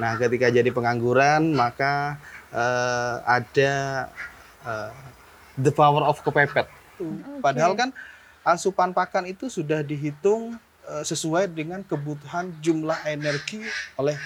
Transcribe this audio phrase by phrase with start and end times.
[0.00, 2.16] Nah, ketika jadi pengangguran maka
[2.48, 3.72] eh, ada
[4.64, 4.90] eh,
[5.60, 6.64] the power of kepepet.
[7.38, 7.92] Padahal kan
[8.40, 10.56] asupan pakan itu sudah dihitung
[10.88, 13.60] eh, sesuai dengan kebutuhan jumlah energi
[13.94, 14.16] oleh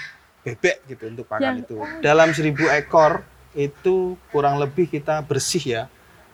[0.47, 1.77] bebek gitu untuk pakan Yang- itu.
[1.99, 5.83] Dalam seribu ekor itu kurang lebih kita bersih ya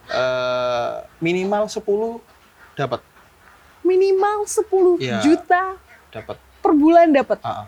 [0.09, 1.80] eh, minimal 10
[2.77, 3.00] dapat
[3.80, 5.18] Minimal 10 Iya.
[5.25, 5.62] juta
[6.12, 6.36] dapat.
[6.61, 7.41] per bulan dapat.
[7.41, 7.66] Ah, ah.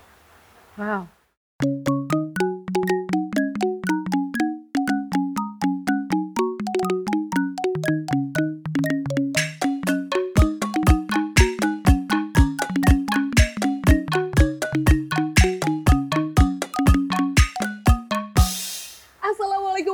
[0.76, 1.02] Wow.
[1.62, 1.78] Assalamualaikum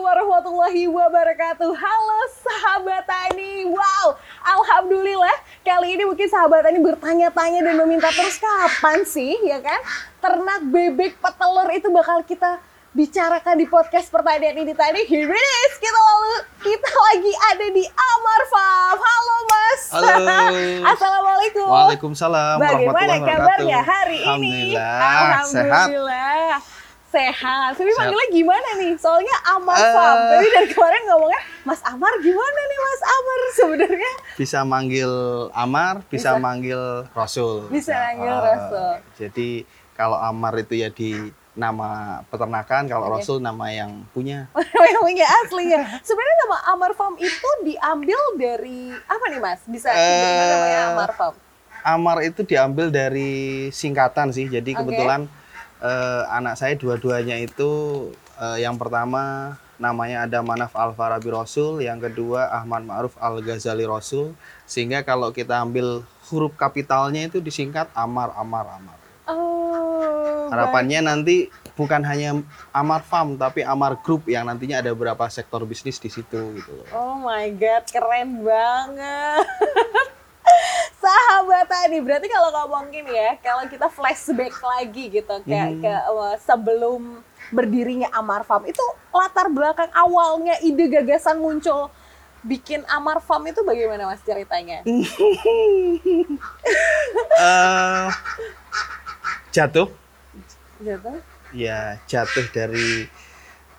[0.01, 1.69] warahmatullahi wabarakatuh.
[1.77, 3.69] Halo sahabat Tani.
[3.69, 9.77] Wow, alhamdulillah kali ini mungkin sahabat Tani bertanya-tanya dan meminta terus kapan sih ya kan
[10.29, 12.61] ternak bebek petelur itu bakal kita
[12.91, 15.01] bicarakan di podcast pertanyaan ini tadi.
[15.03, 15.73] Here it is.
[15.79, 18.98] Kita lalu kita lagi ada di Amar Farm.
[19.01, 19.83] Halo Mas.
[19.89, 20.09] Halo.
[20.93, 21.65] Assalamualaikum.
[21.65, 24.77] Waalaikumsalam Bagaimana kabarnya hari ini?
[24.77, 25.65] Alhamdulillah, sehat.
[25.65, 26.53] Alhamdulillah.
[27.09, 27.73] Sehat.
[27.73, 28.01] Tapi Sehat.
[28.05, 28.92] manggilnya gimana nih?
[29.01, 29.92] Soalnya Amar Eh.
[29.97, 30.19] Farm.
[30.29, 34.13] Tadi dari kemarin ngomongnya, Mas Amar gimana nih Mas Amar sebenarnya?
[34.37, 35.13] Bisa manggil
[35.57, 36.37] Amar, bisa, Bisa.
[36.37, 36.81] manggil
[37.17, 37.65] Rasul.
[37.73, 38.92] Bisa manggil Ah, Rasul.
[39.17, 39.65] Jadi
[39.99, 43.19] kalau Amar itu ya di nama peternakan, kalau Oke.
[43.19, 44.47] Rasul nama yang punya.
[44.95, 45.83] yang punya asli ya.
[46.07, 49.67] Sebenarnya nama Amar Farm itu diambil dari apa nih Mas?
[49.67, 51.35] Bisa gimana namanya Amar Farm?
[51.83, 54.47] Amar itu diambil dari singkatan sih.
[54.47, 54.87] Jadi Oke.
[54.87, 55.27] kebetulan
[55.83, 57.71] eh, anak saya dua-duanya itu
[58.39, 63.83] eh, yang pertama namanya ada Manaf Al Farabi Rasul, yang kedua Ahmad Ma'ruf Al Ghazali
[63.83, 64.35] Rasul.
[64.63, 68.98] Sehingga kalau kita ambil huruf kapitalnya itu disingkat Amar Amar Amar.
[69.29, 70.48] Oh.
[70.48, 72.41] Harapannya nanti bukan hanya
[72.73, 76.73] Amar Farm tapi Amar Group yang nantinya ada beberapa sektor bisnis di situ gitu.
[76.91, 79.45] Oh my god, keren banget.
[80.98, 85.79] Sahabat tadi, berarti kalau ngomongin ya, kalau kita flashback lagi gitu ke, Hmm.
[85.79, 87.23] ke uh, sebelum
[87.55, 88.83] berdirinya Amar Farm itu
[89.14, 91.92] latar belakang awalnya ide gagasan muncul
[92.42, 94.83] bikin Amar Farm itu bagaimana mas ceritanya?
[97.39, 98.08] Eh,
[99.53, 99.89] jatuh?
[100.79, 101.13] Gitu.
[101.51, 103.11] ya jatuh dari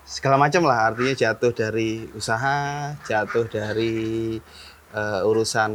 [0.04, 0.92] segala macam lah.
[0.92, 4.36] Artinya jatuh dari usaha jatuh dari
[4.92, 5.72] eh, urusan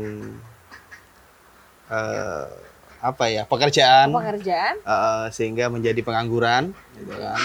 [1.89, 2.47] eh,
[3.05, 4.11] apa ya pekerjaan.
[4.11, 4.75] Pekerjaan?
[4.85, 7.41] eh, sehingga menjadi pengangguran gitu kan.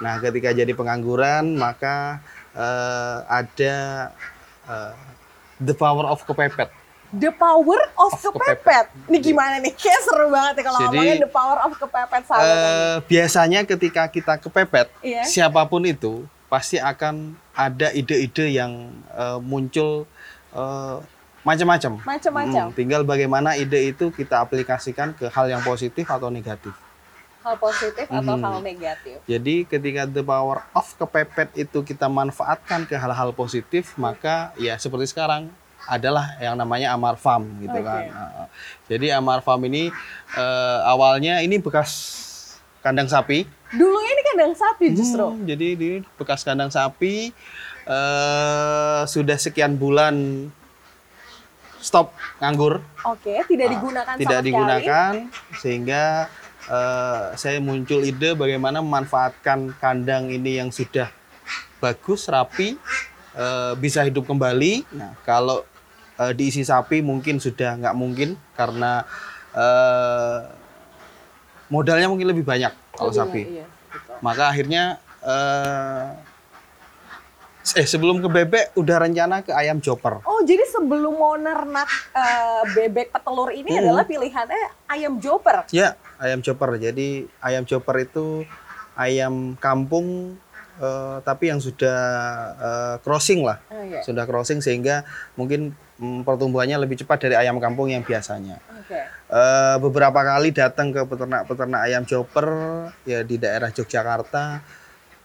[0.00, 2.24] Nah ketika jadi pengangguran maka
[2.56, 3.76] eh, ada
[4.66, 4.94] eh,
[5.60, 6.72] the power of kepepet
[7.08, 8.58] The power of, Of kepepet.
[8.60, 8.86] kepepet.
[9.06, 9.72] Ini gimana nih?
[9.72, 12.22] Kayak seru banget ya kalau Jadi, ngomongin the power of kepepet.
[12.28, 15.22] Eh, biasanya ketika kita kepepet, Iya.
[15.22, 18.72] siapa pun itu pasti akan ada ide-ide yang
[19.12, 20.04] eh, muncul
[20.50, 20.96] eh,
[21.42, 22.02] macam-macam.
[22.02, 22.64] Macam-macam.
[22.64, 26.74] Hmm, tinggal bagaimana ide itu kita aplikasikan ke hal yang positif atau negatif.
[27.40, 28.42] Hal positif atau Hmm.
[28.42, 29.22] hal negatif?
[29.24, 35.06] Jadi ketika the power of kepepet itu kita manfaatkan ke hal-hal positif, maka ya seperti
[35.06, 35.54] sekarang
[35.86, 37.86] adalah yang namanya Amar Farm gitu Oke.
[37.86, 38.02] kan.
[38.10, 38.46] Uh,
[38.90, 39.90] Jadi Amar Farm ini
[40.34, 41.90] eh, awalnya ini bekas
[42.82, 43.42] kandang sapi.
[43.74, 45.26] Dulunya ini kandang sapi justru.
[45.26, 47.34] Hmm, jadi ini bekas kandang sapi
[47.86, 50.46] eh sudah sekian bulan
[51.78, 52.10] stop
[52.42, 55.12] nganggur, Oke, tidak Ah, digunakan tidak sama digunakan
[55.62, 56.04] sehingga
[56.66, 61.06] eh, saya muncul ide bagaimana memanfaatkan kandang ini yang sudah
[61.78, 62.74] bagus, rapi,
[63.38, 64.82] eh, bisa hidup kembali.
[64.98, 65.62] Nah, kalau
[66.16, 69.04] eh, diisi sapi mungkin sudah nggak mungkin karena
[69.52, 70.38] eh,
[71.66, 73.42] modalnya mungkin lebih banyak kalau Lebih- sapi.
[73.52, 74.16] Iya, betul.
[74.20, 74.82] Maka akhirnya
[75.22, 76.06] eh,
[77.74, 80.22] eh sebelum ke bebek udah rencana ke ayam chopper.
[80.22, 83.82] Oh, jadi sebelum mau nernak eh, bebek petelur ini Hmm.
[83.82, 85.66] adalah pilihannya ayam joper.
[85.74, 86.78] Ya, ayam chopper.
[86.78, 88.46] Jadi ayam chopper itu
[88.94, 90.38] ayam kampung
[90.78, 91.98] eh, tapi yang sudah
[92.54, 93.58] eh, crossing lah.
[93.66, 93.98] Oh, iya.
[94.00, 95.02] Sudah crossing sehingga
[95.34, 98.60] mungkin pertumbuhannya lebih cepat dari ayam kampung yang biasanya.
[98.68, 99.00] Oke.
[99.26, 102.46] Eh, beberapa kali datang ke peternak-peternak ayam chopper
[103.08, 104.60] ya di daerah Yogyakarta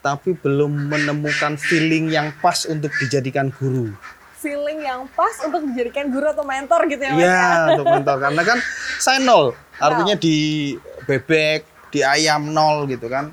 [0.02, 3.94] tapi belum menemukan feeling yang pas untuk dijadikan guru.
[4.42, 7.14] Feeling yang pas untuk dijadikan guru atau mentor gitu ya?
[7.14, 7.46] Iya,
[7.78, 8.58] untuk mentor karena kan
[8.98, 9.54] saya nol.
[9.78, 10.74] Artinya di
[11.06, 13.30] bebek, di ayam nol gitu kan.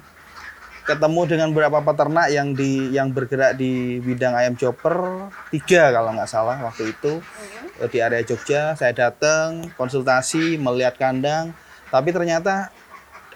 [0.88, 6.24] Ketemu dengan beberapa peternak yang di yang bergerak di bidang ayam chopper tiga kalau nggak
[6.26, 7.78] salah waktu itu Mhm.
[7.78, 8.72] Eh, di area Jogja.
[8.72, 11.52] Saya datang konsultasi melihat kandang,
[11.86, 12.72] tapi ternyata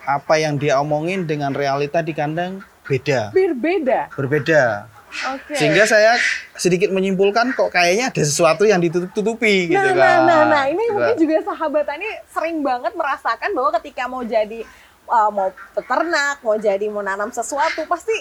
[0.02, 4.10] apa yang dia omongin dengan realita di kandang beda, Berbeda.
[4.10, 4.90] berbeda.
[5.30, 5.54] Oke.
[5.54, 6.16] Sehingga saya
[6.56, 10.18] sedikit menyimpulkan kok kayaknya ada sesuatu yang ditutup-tutupi gitu nah, kan.
[10.18, 10.90] nah, nah, nah, ini Gitu.
[10.90, 14.64] mungkin juga sahabat tani sering banget merasakan bahwa ketika mau jadi
[15.12, 18.16] uh, mau peternak, mau jadi mau nanam sesuatu, pasti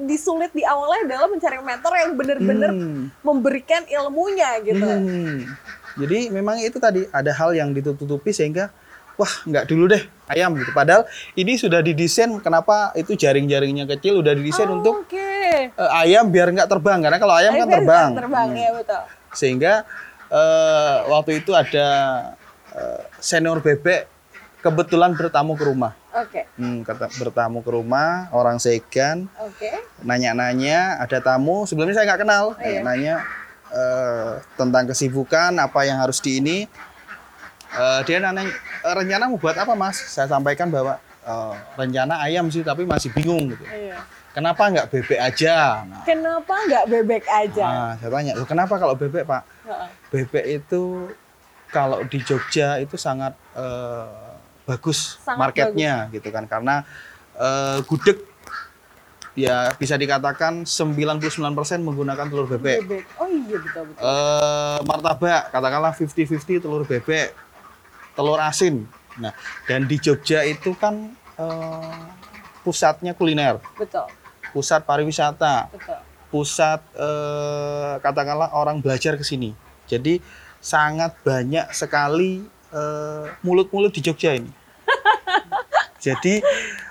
[0.00, 3.12] disulit di awalnya adalah mencari mentor yang benar-benar Hmm.
[3.20, 4.80] memberikan ilmunya gitu.
[4.80, 5.44] Hmm.
[5.94, 8.72] Jadi memang itu tadi ada hal yang ditutupi sehingga
[9.14, 10.72] wah nggak dulu deh ayam gitu.
[10.72, 11.04] Padahal
[11.34, 15.68] ini sudah didesain kenapa itu jaring-jaringnya kecil udah didesain Oh, untuk Oke.
[15.68, 18.10] eh, ayam biar nggak terbang karena kalau ayam kan Biar terbang.
[18.16, 18.56] Terbang Hmm.
[18.56, 19.02] ya betul.
[19.30, 19.72] Sehingga
[20.30, 21.86] eh, waktu itu ada
[22.70, 24.06] eh, senior bebek
[24.60, 25.92] kebetulan bertamu ke rumah.
[26.10, 26.44] Oke.
[26.54, 29.70] Hmm, kata bertamu ke rumah orang segan Oke.
[30.00, 32.82] nanya-nanya ada tamu sebelumnya saya nggak kenal iya.
[32.82, 33.14] nanya
[33.70, 36.58] eh, tentang kesibukan apa yang harus di ini
[37.70, 38.42] Eh, dia nanya
[38.82, 43.14] "Eh, rencana mau buat apa mas saya sampaikan bahwa eh, rencana ayam sih tapi masih
[43.14, 44.02] bingung gitu Iya.
[44.34, 47.62] kenapa nggak bebek aja nah, Kenapa nggak bebek aja?
[47.64, 49.88] nah, saya tanya "Loh, kenapa kalau bebek pak Heeh.
[50.10, 51.14] bebek itu
[51.70, 54.29] kalau di Jogja itu sangat eh,
[54.70, 56.86] bagus Sangat marketnya gitu kan karena
[57.34, 58.30] eh, gudeg
[59.38, 61.06] ya bisa dikatakan 99%
[61.80, 62.78] menggunakan telur bebek.
[62.86, 63.04] Bebek.
[63.18, 64.02] Oh iya betul betul.
[64.02, 67.34] Eh, martabak katakanlah 50-50 telur bebek,
[68.18, 68.86] telur asin.
[69.18, 69.34] Nah,
[69.66, 72.04] dan di Jogja itu kan eh,
[72.66, 74.06] pusatnya kuliner, Betul.
[74.52, 75.98] pusat pariwisata, Betul.
[76.28, 79.54] pusat eh, katakanlah orang belajar ke sini.
[79.86, 80.20] Jadi
[80.60, 82.44] sangat banyak sekali
[83.42, 84.59] mulut-mulut di Jogja ini.
[86.00, 86.40] Jadi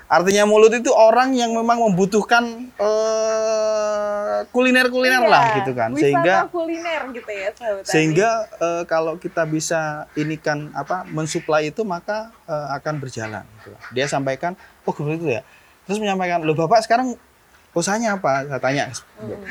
[0.06, 5.90] artinya mulut itu orang yang memang membutuhkan eh, kuliner-kuliner Iya, lah gitu kan.
[5.94, 11.82] Sehingga kuliner gitu ya sahabat sehingga eh, kalau kita bisa ini kan apa mensuplai itu
[11.82, 13.44] maka eh, akan berjalan.
[13.60, 13.74] gitu.
[13.92, 15.42] Dia sampaikan, oh seperti itu ya.
[15.84, 17.18] Terus menyampaikan, loh bapak sekarang
[17.70, 18.46] usahanya apa?
[18.46, 18.84] Saya tanya.
[19.18, 19.42] Mm-mm.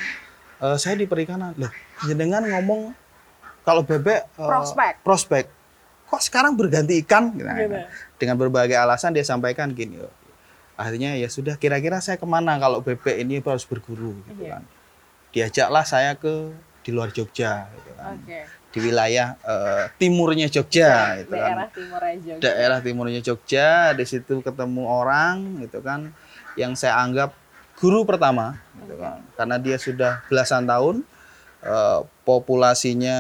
[0.60, 1.52] "Eh, saya di perikanan.
[1.56, 1.72] Loh,
[2.04, 2.96] jenengan ngomong
[3.64, 4.94] kalau bebek eh, Prospek.
[5.04, 5.46] prospek.
[6.10, 7.32] Kok sekarang berganti ikan?
[7.34, 7.46] Gitu.
[7.46, 7.78] Gitu.
[8.18, 10.02] Dengan berbagai alasan dia sampaikan gini.
[10.02, 10.10] "Oh,
[10.74, 14.58] Akhirnya ya sudah kira-kira saya ke mana kalau bebek ini harus berguru gitu Iya.
[14.58, 14.64] kan.
[15.30, 18.16] Diajaklah saya ke di luar Jogja gitu kan.
[18.72, 21.76] Di wilayah eh, timurnya Jogja gitu Daerah kan.
[21.76, 22.34] timur aja.
[22.40, 26.16] Daerah timurnya Jogja, di situ ketemu orang gitu kan
[26.56, 27.36] yang saya anggap
[27.76, 29.20] guru pertama gitu kan.
[29.36, 31.04] Karena dia sudah belasan tahun
[31.60, 33.20] eh, populasinya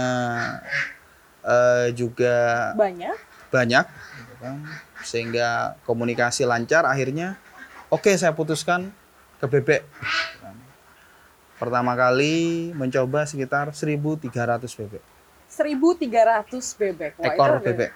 [1.49, 3.17] eh, juga Banyak.
[3.49, 3.85] banyak
[5.01, 7.35] sehingga komunikasi lancar akhirnya
[7.89, 8.93] oke saya putuskan
[9.41, 9.81] ke bebek
[11.57, 14.29] pertama kali mencoba sekitar 1.300
[14.79, 15.03] bebek
[15.49, 17.11] 1.300 bebek.
[17.19, 17.91] Wah, ekor itu bebek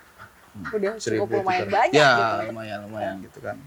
[0.74, 1.40] Udah cukup 1.300.
[1.40, 2.36] lumayan banyak ya gitu.
[2.52, 3.58] lumayan lumayan gitu kan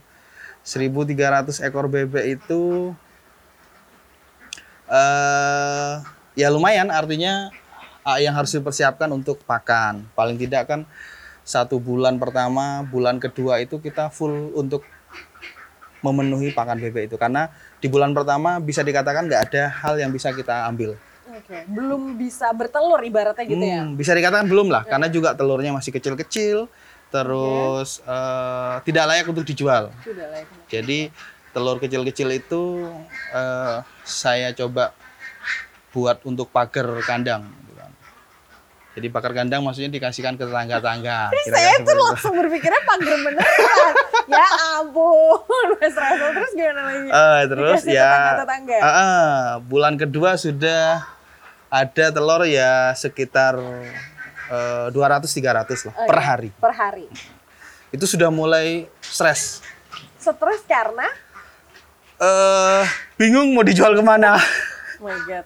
[0.66, 2.62] 1.300 ekor bebek itu
[4.86, 5.94] eh
[6.36, 7.48] ya lumayan artinya
[8.22, 10.80] yang harus dipersiapkan untuk pakan paling tidak kan
[11.42, 14.86] satu bulan pertama bulan kedua itu kita full untuk
[16.06, 17.50] memenuhi pakan bebek itu karena
[17.82, 20.94] di bulan pertama bisa dikatakan nggak ada hal yang bisa kita ambil
[21.26, 21.68] Oke.
[21.68, 23.82] Belum bisa bertelur ibaratnya gitu ya.
[23.84, 26.70] Hmm, bisa dikatakan belum lah, karena juga telurnya masih kecil-kecil,
[27.10, 29.92] terus eh, tidak layak untuk dijual.
[30.00, 30.40] Sudah lah.
[30.40, 30.54] itu.
[30.70, 30.98] Jadi
[31.50, 32.88] telur kecil-kecil itu
[33.34, 33.76] eh,
[34.06, 34.96] saya coba
[35.92, 37.65] buat untuk pagar kandang.
[38.96, 41.28] Jadi pagar kandang maksudnya dikasihkan ke tetangga-tangga.
[41.28, 42.00] Saya kira-kira tuh itu.
[42.00, 43.92] langsung berpikirnya pagar beneran.
[44.32, 45.38] ya ampun,
[45.76, 46.30] Mas Rasul.
[46.32, 47.06] Terus gimana lagi?
[47.06, 48.74] Eh, terus Dikasih ya tetangga-tetangga.
[48.74, 51.04] eh, eh, bulan kedua sudah
[51.68, 53.60] ada telur ya sekitar
[54.48, 55.44] eh, 200-300
[55.84, 56.24] lah Oh, per iya.
[56.24, 56.48] hari.
[56.50, 57.06] Per hari.
[57.90, 59.60] Itu sudah mulai stres.
[60.16, 61.04] Stres karena
[62.16, 62.84] eh
[63.14, 64.40] bingung mau dijual ke mana.
[64.96, 65.44] Oh my god.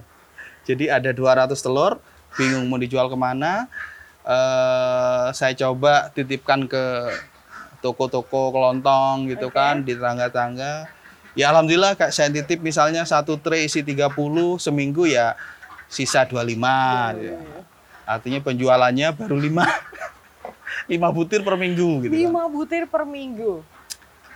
[0.62, 1.98] Jadi ada 200 telur,
[2.34, 3.66] bingung mau dijual ke mana.
[4.20, 6.84] eh saya coba titipkan ke
[7.80, 9.56] toko-toko kelontong gitu Oke.
[9.56, 10.86] kan di tangga-tangga.
[11.32, 14.12] Ya alhamdulillah kayak saya titip misalnya satu tray isi 30
[14.58, 15.34] seminggu ya
[15.88, 17.34] sisa 25 gitu.
[18.04, 22.12] Artinya penjualannya baru 5 5 butir per minggu gitu.
[22.12, 22.44] kan.
[22.44, 23.64] 5 butir per minggu.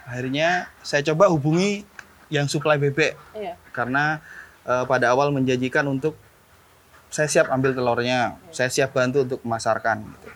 [0.08, 1.84] Akhirnya saya coba hubungi
[2.32, 3.54] yang suplai bebek Iya.
[3.70, 4.24] karena
[4.64, 6.16] eh, pada awal menjanjikan untuk
[7.14, 10.02] saya siap ambil telurnya, saya siap bantu untuk memasarkan.
[10.02, 10.28] Gitu.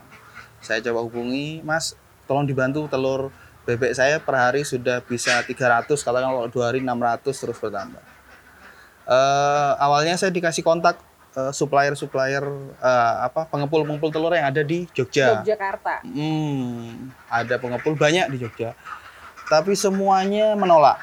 [0.63, 1.99] Saya coba hubungi, Mas,
[2.31, 3.35] tolong dibantu telur
[3.67, 8.01] bebek saya per hari sudah bisa 300, katakan kalau dua hari 600 terus bertambah.
[9.11, 11.03] Eh, awalnya saya dikasih kontak
[11.35, 12.47] eh, supplier-supplier
[12.79, 15.43] eh, apa pengepul-pengepul telur yang ada di Jogja.
[15.43, 16.07] Yogyakarta.
[16.07, 18.79] Hmm, ada pengepul banyak di Jogja.
[19.49, 21.01] tapi semuanya menolak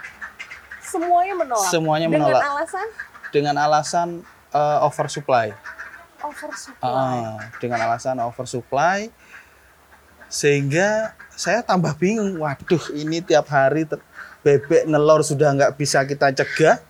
[0.86, 1.66] Semuanya menolak.
[1.74, 2.44] Semuanya Dengan menolak.
[2.46, 2.88] alasan
[3.34, 4.08] dengan alasan
[4.56, 5.52] eh, oversupply.
[6.18, 6.82] oversupply.
[6.82, 9.12] Ah, dengan alasan oversupply
[10.26, 12.40] sehingga saya tambah bingung.
[12.40, 13.86] Waduh, ini tiap hari
[14.42, 16.82] bebek nelor sudah nggak bisa kita cegah.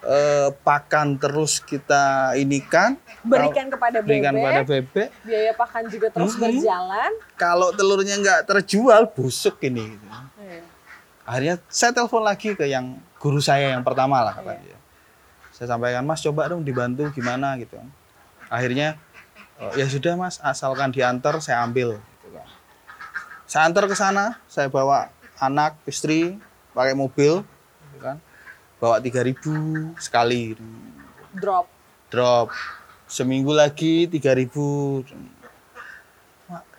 [0.00, 4.46] Eh, pakan terus kita inikan Berikan kepada berikan bebek.
[4.46, 6.40] pada bebek Biaya pakan juga terus Mhm.
[6.40, 7.12] berjalan.
[7.34, 9.98] kalau telurnya nggak terjual busuk ini
[10.38, 10.62] Iya.
[11.26, 14.77] akhirnya saya telepon lagi ke yang guru saya yang pertama lah kata dia
[15.58, 17.74] saya sampaikan mas coba dong dibantu gimana gitu
[18.46, 18.94] akhirnya
[19.58, 22.46] "Oh, ya sudah mas asalkan diantar saya ambil gitu kan.
[23.50, 25.10] saya antar ke sana saya bawa
[25.42, 26.38] anak istri
[26.70, 28.22] pakai mobil gitu kan.
[28.78, 30.54] Bawa 3000 sekali
[31.34, 31.66] Drop.
[32.06, 32.54] drop.
[33.10, 35.02] Seminggu lagi 3000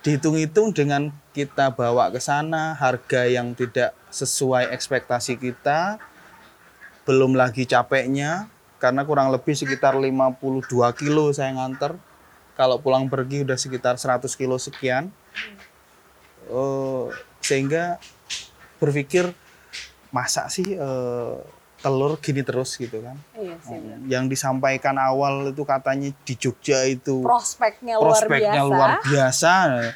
[0.00, 6.00] dihitung-hitung dengan kita bawa ke sana harga yang tidak sesuai ekspektasi kita
[7.04, 8.48] belum lagi capeknya
[8.80, 10.64] karena kurang lebih sekitar 52
[10.96, 11.94] kilo saya nganter
[12.52, 15.12] kalau pulang pergi udah sekitar 100 kilo sekian
[16.42, 17.04] Eh,
[17.40, 18.02] sehingga
[18.76, 19.30] berpikir
[20.10, 21.34] masa sih eh,
[21.78, 23.72] telur gini terus gitu kan Iya sih.
[23.72, 23.96] benar.
[24.04, 29.54] yang disampaikan awal itu katanya di Jogja itu Prospeknya, prospeknya luar luar biasa.
[29.78, 29.94] biasa.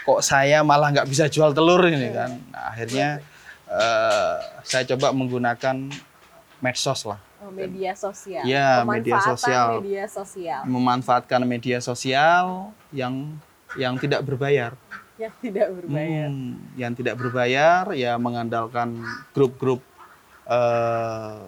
[0.00, 2.32] Kok saya malah nggak bisa jual telur ini kan?
[2.48, 3.20] Nah, akhirnya
[3.68, 4.34] eh,
[4.64, 5.76] saya coba menggunakan
[6.58, 7.20] medsos lah,
[7.52, 8.42] media sosial.
[8.46, 9.68] Iya, media sosial.
[9.82, 13.34] media sosial memanfaatkan media sosial yang
[13.78, 14.74] yang tidak berbayar.
[15.20, 16.28] yang tidak berbayar.
[16.32, 19.04] Hmm, yang tidak berbayar ya mengandalkan
[19.36, 19.84] grup-grup
[20.48, 21.44] eh,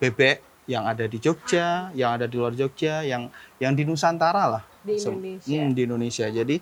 [0.00, 3.28] bebek yang ada di Jogja, yang ada di luar Jogja, yang
[3.60, 4.64] yang di Nusantara lah.
[4.80, 5.52] Di Indonesia.
[5.52, 6.26] Hmm, di Indonesia.
[6.32, 6.56] Jadi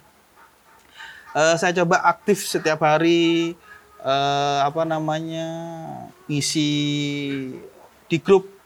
[1.39, 3.55] eh, saya coba aktif setiap hari
[4.03, 5.47] eh, apa namanya
[6.27, 6.71] ngisi
[8.11, 8.60] di grup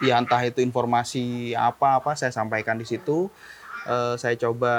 [0.00, 3.28] ya entah itu informasi apa-apa saya sampaikan di situ.
[3.88, 4.72] Eh, saya coba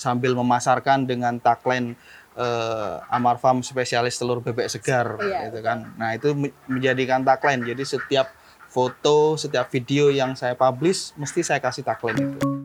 [0.00, 1.92] sambil memasarkan dengan tagline
[2.36, 5.92] eh, Amar Farm spesialis telur bebek segar Iya, gitu kan.
[5.96, 7.64] Nah, itu me- menjadikan tagline.
[7.64, 8.32] Jadi setiap
[8.68, 12.55] foto, setiap video yang saya publish mesti saya kasih tagline itu.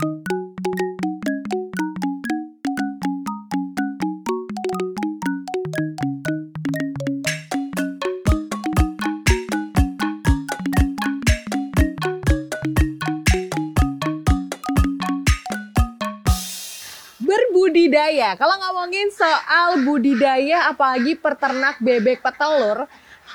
[18.33, 22.85] Kalau ngomongin soal budidaya, apalagi peternak bebek petelur,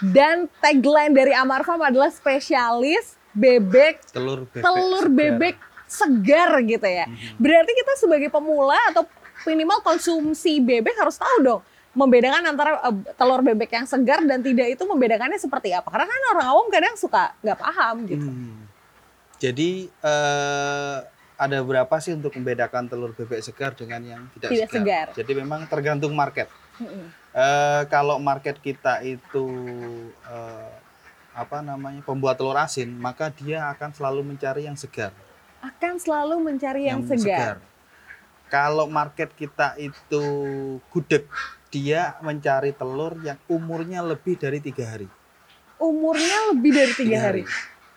[0.02, 4.62] dan tagline dari Amar Farm adalah spesialis bebek Telur bebek.
[4.64, 5.08] telur segar.
[5.08, 5.16] Mhm.
[5.16, 7.04] bebek segar gitu ya.
[7.36, 9.04] Berarti kita sebagai pemula atau
[9.44, 11.62] minimal konsumsi bebek harus tahu dong
[11.92, 15.88] membedakan antara eh, telur bebek yang segar dan tidak itu membedakannya seperti apa.
[15.88, 18.28] Karena kan orang awam kadang suka nggak paham gitu.
[18.28, 18.68] Hmm.
[19.36, 20.96] Jadi eh,
[21.37, 25.07] ada berapa sih untuk membedakan telur bebek segar dengan yang tidak, Tidak segar.
[25.12, 26.49] Jadi memang tergantung market.
[26.81, 27.12] Mm-mm.
[27.37, 29.45] Eh, kalau market kita itu
[30.25, 30.73] eh,
[31.37, 35.12] apa namanya pembuat telur asin, maka dia akan selalu mencari yang segar.
[35.61, 37.61] Akan selalu mencari yang, segar.
[38.49, 40.25] Kalau market kita itu
[40.88, 41.28] gudeg,
[41.69, 45.09] dia mencari telur yang umurnya lebih dari tiga hari.
[45.76, 47.43] Umurnya lebih dari tiga Tiga hari.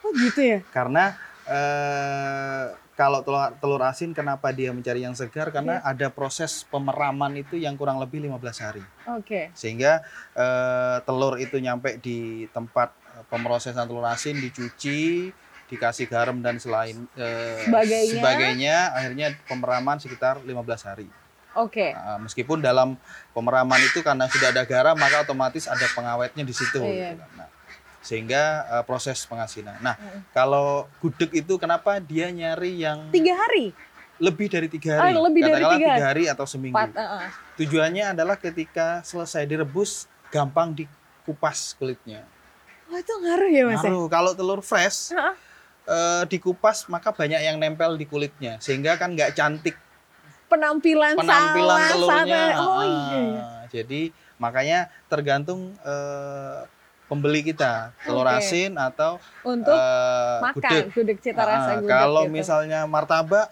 [0.04, 0.60] Oh gitu ya.
[0.76, 1.16] Karena
[1.48, 5.48] eh, kalau telur, telur asin kenapa dia mencari yang segar?
[5.50, 5.88] Karena Iya.
[5.88, 8.84] ada proses pemeraman itu yang kurang lebih 15 hari.
[9.08, 9.56] Oke.
[9.56, 10.04] Sehingga
[10.36, 12.20] eh, telur itu nyampe di
[12.52, 15.32] tempat eh, pemrosesan telur asin dicuci,
[15.66, 18.12] dikasih garam dan selain eh, Sebagainya.
[18.12, 21.08] sebagainya, akhirnya pemeraman sekitar 15 hari.
[21.56, 21.92] Oke.
[21.92, 23.00] Nah, meskipun dalam
[23.32, 26.78] pemeraman itu karena sudah ada garam maka otomatis ada pengawetnya di situ.
[26.78, 27.16] Iya.
[27.16, 27.30] gitu kan.
[27.36, 27.48] Nah,
[28.00, 29.76] sehingga eh, proses pengasinan.
[29.80, 30.22] Nah, Mm.
[30.30, 33.76] kalau gudeg itu kenapa dia nyari yang Tiga hari.
[34.18, 35.16] lebih dari tiga hari?
[35.16, 36.76] Oh, lebih dari tiga tiga hari atau seminggu.
[36.76, 36.92] Empat.
[36.92, 37.24] uh-uh.
[37.56, 42.28] Tujuannya adalah ketika selesai direbus gampang dikupas kulitnya.
[42.86, 43.80] Oh itu ngaruh ya mas?
[43.80, 43.88] ya?
[43.88, 44.06] Ngaruh.
[44.08, 45.34] Kalau telur fresh Heeh.
[45.86, 49.78] eh, dikupas maka banyak yang nempel di kulitnya sehingga kan nggak cantik
[50.48, 52.26] Penampilan, penampilan salah, telurnya.
[52.26, 52.50] salah.
[52.58, 53.20] Oh Ah, iya.
[53.22, 53.48] iya.
[53.70, 54.02] Jadi
[54.36, 56.60] makanya tergantung eh,
[57.10, 58.38] pembeli kita telur Oke.
[58.38, 60.84] asin atau Untuk eh, makan gudeg.
[60.94, 62.34] gudeg cita rasa Ah, gudeg kalau gitu.
[62.38, 63.50] misalnya martabak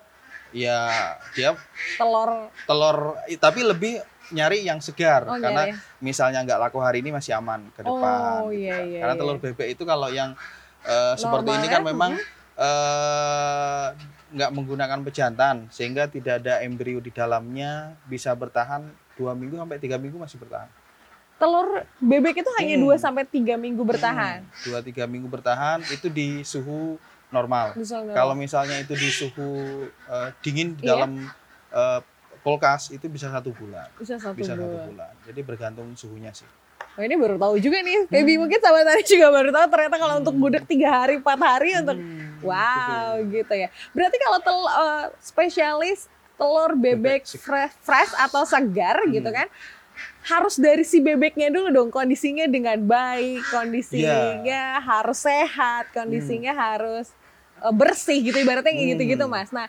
[0.55, 1.57] ya dia
[1.99, 3.99] telur telur tapi lebih
[4.29, 5.79] nyari yang segar Oh, karena nyari.
[5.99, 8.43] misalnya nggak laku hari ini masih aman ke depan.
[8.43, 8.83] Oh, gitu iya, kan.
[8.85, 9.19] iya, Karena iya.
[9.19, 10.31] telur bebek itu kalau yang
[10.85, 12.11] eh, seperti ini Normal kan ya, memang
[14.27, 18.83] nggak menggunakan pejantan sehingga tidak ada embrio di dalamnya bisa bertahan
[19.15, 20.67] dua minggu sampai tiga minggu masih bertahan.
[21.37, 21.67] Telur
[21.97, 22.89] bebek itu hanya Hmm.
[22.89, 24.41] 2 sampai 3 minggu bertahan.
[24.41, 27.77] Hmm, Dua tiga minggu bertahan itu di suhu normal.
[28.11, 29.49] Kalau misalnya itu di suhu
[29.85, 30.97] eh, dingin di Iya.
[30.97, 31.29] dalam
[31.69, 31.99] eh,
[32.39, 33.85] kulkas itu bisa satu bulan.
[33.95, 34.85] bisa satu Bisa satu bulan.
[34.87, 35.13] bulan.
[35.23, 36.47] Jadi bergantung suhunya sih.
[36.97, 37.97] Oh, ini baru tahu juga nih.
[37.99, 38.09] Hmm.
[38.09, 41.69] Baby mungkin sama tadi juga baru tahu ternyata kalau untuk gudeg tiga hari, empat hari
[41.75, 43.29] untuk Hmm, wow betul.
[43.31, 43.69] gitu ya.
[43.91, 45.99] Berarti kalau tel eh, spesialis
[46.33, 49.09] telur bebek Bebek fresh, fresh atau segar Hmm.
[49.11, 49.45] gitu kan
[50.27, 54.83] harus dari si bebeknya dulu dong kondisinya dengan baik, kondisinya Iya.
[54.83, 57.07] harus sehat, kondisinya harus
[57.57, 58.93] eh, bersih gitu ibaratnya kayak Hmm.
[58.99, 59.49] gitu-gitu Mas.
[59.49, 59.65] Nah,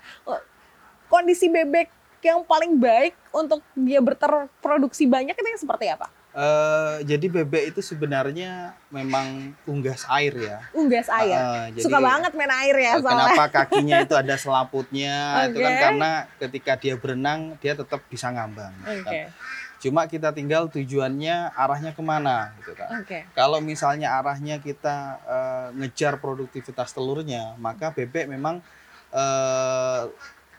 [1.08, 1.88] kondisi bebek
[2.20, 6.10] yang paling baik untuk dia berproduksi banyak itu yang seperti apa?
[6.38, 10.62] Eh, jadi bebek itu sebenarnya memang unggas air ya.
[10.70, 11.34] Unggas air.
[11.34, 13.34] Ah, jadi, Suka banget main air ya eh, soalnya.
[13.34, 15.16] Kenapa kakinya itu ada selaputnya?
[15.50, 18.70] Itu kan karena ketika dia berenang dia tetap bisa ngambang.
[18.86, 19.02] Oke.
[19.02, 19.34] kan.
[19.82, 23.02] Cuma kita tinggal tujuannya arahnya ke mana gitu kan.
[23.02, 23.26] Oke.
[23.34, 28.62] Kalau misalnya arahnya kita eh, ngejar produktivitas telurnya, maka bebek memang
[29.10, 30.02] eh,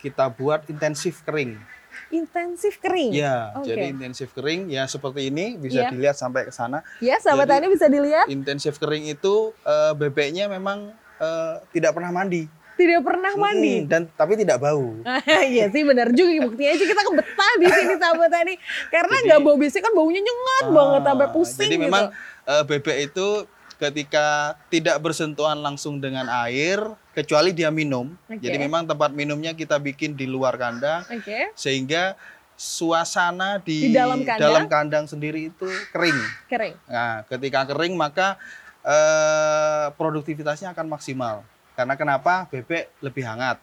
[0.04, 1.79] kita buat intensif kering.
[2.10, 3.12] Intensif kering.
[3.12, 3.70] Ya, Oke.
[3.70, 5.90] jadi intensif kering ya seperti ini bisa Iya.
[5.90, 6.82] dilihat sampai ke sana.
[6.98, 8.26] Ya, sahabat Jadi- Tani bisa dilihat.
[8.28, 12.50] Intensif kering itu eh, bebeknya memang eh, tidak pernah mandi.
[12.74, 13.84] Tidak pernah mandi.
[13.84, 15.04] Mm, dan tapi tidak bau.
[15.52, 18.54] Iya sih benar juga buktinya aja kita kebetah di sini sahabat Tani.
[18.88, 21.86] Karena nggak bau biasanya kan baunya nyengat banget sampai Ah, pusing Jadi gitu.
[21.86, 22.06] memang
[22.46, 23.28] eh, bebek itu
[23.76, 24.28] ketika
[24.68, 26.84] tidak bersentuhan langsung dengan air,
[27.20, 28.16] kecuali dia minum.
[28.32, 28.40] Oke.
[28.40, 32.16] Jadi memang tempat minumnya kita bikin di luar kandang, Oke, sehingga
[32.60, 34.40] suasana di, Di dalam kandang?
[34.44, 36.20] dalam kandang sendiri itu kering.
[36.52, 36.76] kering.
[36.88, 38.36] Nah, ketika kering maka
[38.84, 41.44] eh, produktivitasnya akan maksimal.
[41.76, 42.48] Karena kenapa?
[42.52, 43.56] Bebek lebih hangat.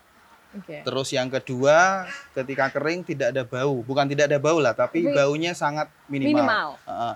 [0.56, 0.80] Oke.
[0.80, 3.84] Terus yang kedua, ketika kering tidak ada bau.
[3.84, 6.32] Bukan tidak ada bau lah, tapi Tapi baunya sangat minimal.
[6.32, 6.68] Minimal.
[6.88, 7.14] Heeh.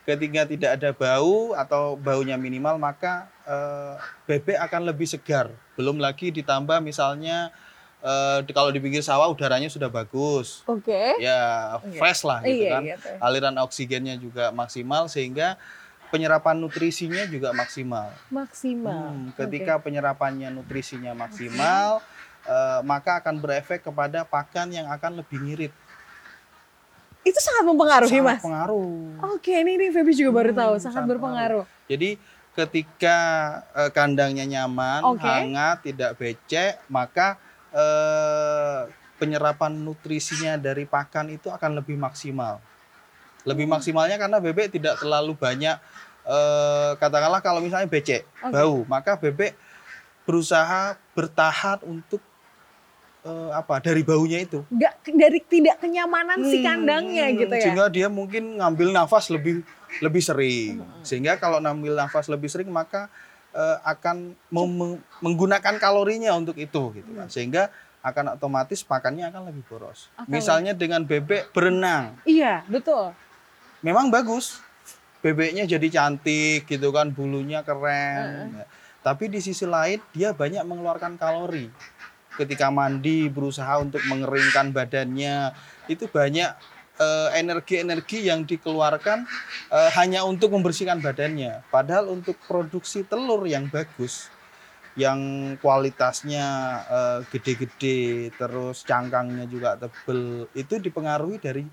[0.00, 5.46] Ketika tidak ada bau atau baunya minimal, maka eh, bebek akan lebih segar.
[5.74, 7.52] Belum lagi ditambah misalnya
[8.00, 10.64] eh, di- kalau di pinggir sawah udaranya sudah bagus.
[10.64, 11.20] Oke.
[11.20, 12.00] Ya, Iya.
[12.00, 12.82] fresh lah gitu Iya, kan.
[12.86, 13.08] gitu.
[13.20, 15.60] Aliran oksigennya juga maksimal sehingga
[16.08, 18.10] penyerapan nutrisinya juga maksimal.
[18.30, 19.14] Maksimal.
[19.14, 22.00] Hmm, ketika penyerapannya nutrisinya maksimal,
[22.42, 25.72] eh, maka akan berefek kepada pakan yang akan lebih ngirit.
[27.20, 28.42] Itu sangat mempengaruhi, Sangat Mas.
[28.42, 28.90] pengaruh.
[29.36, 31.64] Oke, ini nih Feby juga baru Hmm, tahu, sangat sangat berpengaruh.
[31.90, 32.10] Jadi
[32.56, 33.18] ketika
[33.76, 35.20] eh, kandangnya nyaman, Oke.
[35.20, 37.36] hangat, tidak becek, maka
[37.70, 38.88] eh,
[39.20, 42.56] penyerapan nutrisinya dari pakan itu akan lebih maksimal.
[43.44, 43.76] Lebih Hmm.
[43.76, 45.76] maksimalnya karena bebek tidak terlalu banyak
[46.24, 48.52] eh, katakanlah kalau misalnya becek, Oke.
[48.56, 49.52] bau, maka bebek
[50.24, 52.20] berusaha bertahan untuk
[53.22, 54.64] eh, apa dari baunya itu.
[54.68, 57.62] Nggak dari tidak kenyamanan si Hmm, kandangnya gitu ya.
[57.62, 59.62] Sehingga dia mungkin ngambil nafas lebih
[59.98, 60.80] lebih sering.
[61.02, 63.10] Sehingga kalau ngambil nafas lebih sering maka
[63.50, 64.32] eh, akan
[65.20, 67.28] menggunakan kalorinya untuk itu gitu kan.
[67.28, 67.68] Sehingga
[68.00, 70.08] akan otomatis pakannya akan lebih boros.
[70.16, 73.12] Akan Misalnya dengan bebek berenang, Iya, betul.
[73.84, 74.64] memang bagus.
[75.20, 78.56] Bebeknya jadi cantik gitu kan, bulunya keren.
[78.56, 78.64] Ya.
[79.04, 81.68] Tapi di sisi lain dia banyak mengeluarkan kalori.
[82.38, 85.50] Ketika mandi berusaha untuk mengeringkan badannya,
[85.90, 86.50] itu banyak
[87.00, 89.24] eh, energi-energi yang dikeluarkan
[89.72, 91.64] eh, hanya untuk membersihkan badannya.
[91.72, 94.30] Padahal untuk produksi telur yang bagus,
[94.94, 95.18] yang
[95.58, 96.46] kualitasnya
[96.86, 101.64] eh, gede-gede, terus cangkangnya juga tebel, itu dipengaruhi dari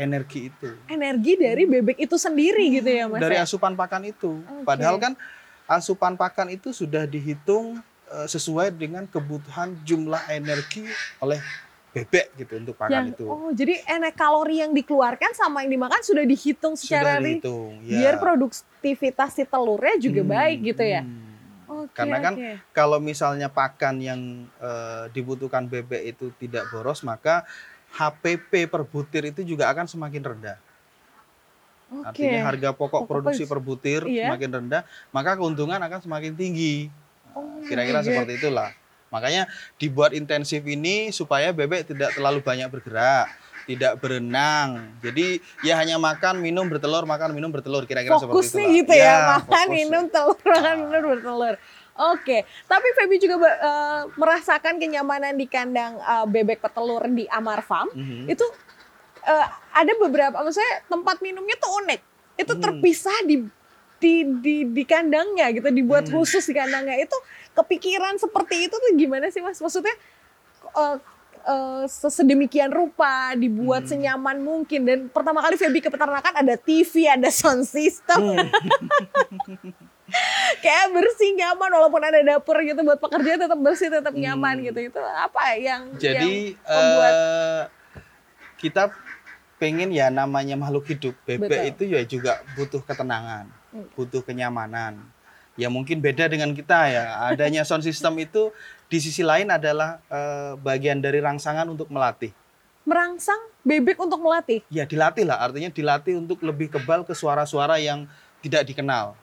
[0.00, 3.20] energi itu Energi dari bebek itu sendiri gitu ya, Mas.
[3.20, 3.44] dari ya?
[3.44, 4.40] asupan pakan itu.
[4.40, 4.64] Oke.
[4.64, 5.12] Padahal kan
[5.68, 7.80] asupan pakan itu sudah dihitung
[8.24, 10.84] sesuai dengan kebutuhan jumlah energi
[11.18, 11.40] oleh
[11.90, 13.24] bebek gitu untuk pakan Yang- itu.
[13.26, 17.72] Oh, jadi enak kalori yang dikeluarkan sama yang dimakan sudah dihitung secara sudah dihitung.
[17.84, 17.96] ya.
[18.00, 21.04] biar produktivitas si telurnya juga Hmm, baik gitu ya.
[21.04, 21.30] hmm.
[21.72, 22.50] Oke, Karena kan oke.
[22.70, 24.20] Kalau misalnya pakan yang
[24.58, 27.44] eh, dibutuhkan bebek itu tidak boros, maka
[27.92, 30.56] HPP per butir itu juga akan semakin rendah.
[31.92, 32.08] Oke.
[32.08, 34.32] Artinya harga pokok Pokok produksi per- per butir iya.
[34.32, 36.88] semakin rendah, maka keuntungan akan semakin tinggi.
[37.32, 38.06] Oh, Kira-kira oke.
[38.06, 38.70] seperti itulah.
[39.08, 39.44] Makanya
[39.76, 43.28] dibuat intensif ini supaya bebek tidak terlalu banyak bergerak,
[43.64, 44.96] tidak berenang.
[44.98, 47.84] Jadi ya hanya makan, minum, bertelur, makan, minum, bertelur.
[47.84, 48.36] Kira-kira seperti itu.
[48.40, 49.76] Fokusnya gitu ya, makan, fokus.
[49.76, 50.80] minum, telur, makan, Ah.
[50.80, 51.54] minum, bertelur.
[51.92, 57.92] Oke, tapi Feby juga eh, merasakan kenyamanan di kandang eh, bebek petelur di Amar Farm.
[57.92, 58.32] Mhm.
[58.32, 58.48] Itu
[59.22, 62.00] eh, ada beberapa, maksudnya tempat minumnya tuh unik.
[62.34, 62.62] Itu Hmm.
[62.64, 63.44] terpisah di
[64.02, 66.18] di di, di kandangnya gitu, dibuat Hmm.
[66.18, 66.98] khusus di kandangnya.
[66.98, 67.14] Itu
[67.54, 69.62] kepikiran seperti itu tuh gimana sih mas?
[69.62, 69.94] Maksudnya
[70.74, 70.96] eh,
[71.42, 74.82] eh, sesedemikian rupa, dibuat senyaman mungkin.
[74.82, 78.18] Dan pertama kali Feby ke peternakan ada TV, ada sound system.
[80.60, 84.92] Kayak bersih nyaman walaupun ada dapur gitu buat pekerja tetap bersih, tetap nyaman gitu.
[84.92, 87.62] Itu apa yang Jadi yang membuat eh,
[88.60, 88.92] kita
[89.56, 91.70] pengen ya namanya makhluk hidup bebek Betul.
[91.70, 93.61] itu ya juga butuh ketenangan, Hmm.
[93.96, 95.00] Butuh kenyamanan.
[95.56, 97.04] Ya mungkin beda dengan kita ya.
[97.28, 98.48] Adanya sound system itu
[98.88, 102.32] di sisi lain adalah eh, bagian dari rangsangan untuk melatih.
[102.82, 104.58] merangsang bebek untuk melatih?
[104.66, 108.10] Ya dilatih lah, artinya dilatih untuk lebih kebal ke suara-suara yang
[108.42, 109.14] tidak dikenal.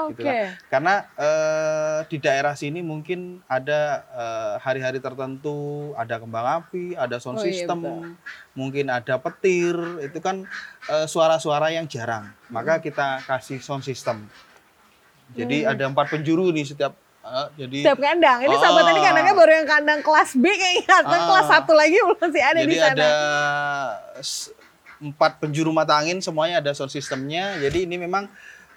[0.00, 0.14] Oke.
[0.14, 0.36] gitu kan.
[0.68, 5.58] Karena eh, di daerah sini mungkin ada eh, hari-hari tertentu,
[5.94, 8.14] ada kembang api, ada sound Oh iya, system, betul.
[8.52, 10.46] mungkin ada petir, itu kan
[10.86, 12.28] eh, suara-suara yang jarang.
[12.28, 12.52] Hmm.
[12.52, 14.28] Maka kita kasih sound system.
[15.30, 15.72] Jadi Hmm.
[15.72, 18.38] ada empat penjuru nih setiap eh, jadi Setiap kandang.
[18.40, 19.04] Ini sahabat tadi Ah.
[19.04, 20.96] kandangnya baru yang kandang kelas B kayaknya.
[20.98, 21.26] Ah.
[21.26, 22.94] kelas satu lagi masih ada jadi di sana.
[22.96, 23.10] ada
[24.18, 24.48] s-
[24.98, 27.54] empat penjuru mata angin semuanya ada sound systemnya.
[27.58, 28.26] Jadi ini memang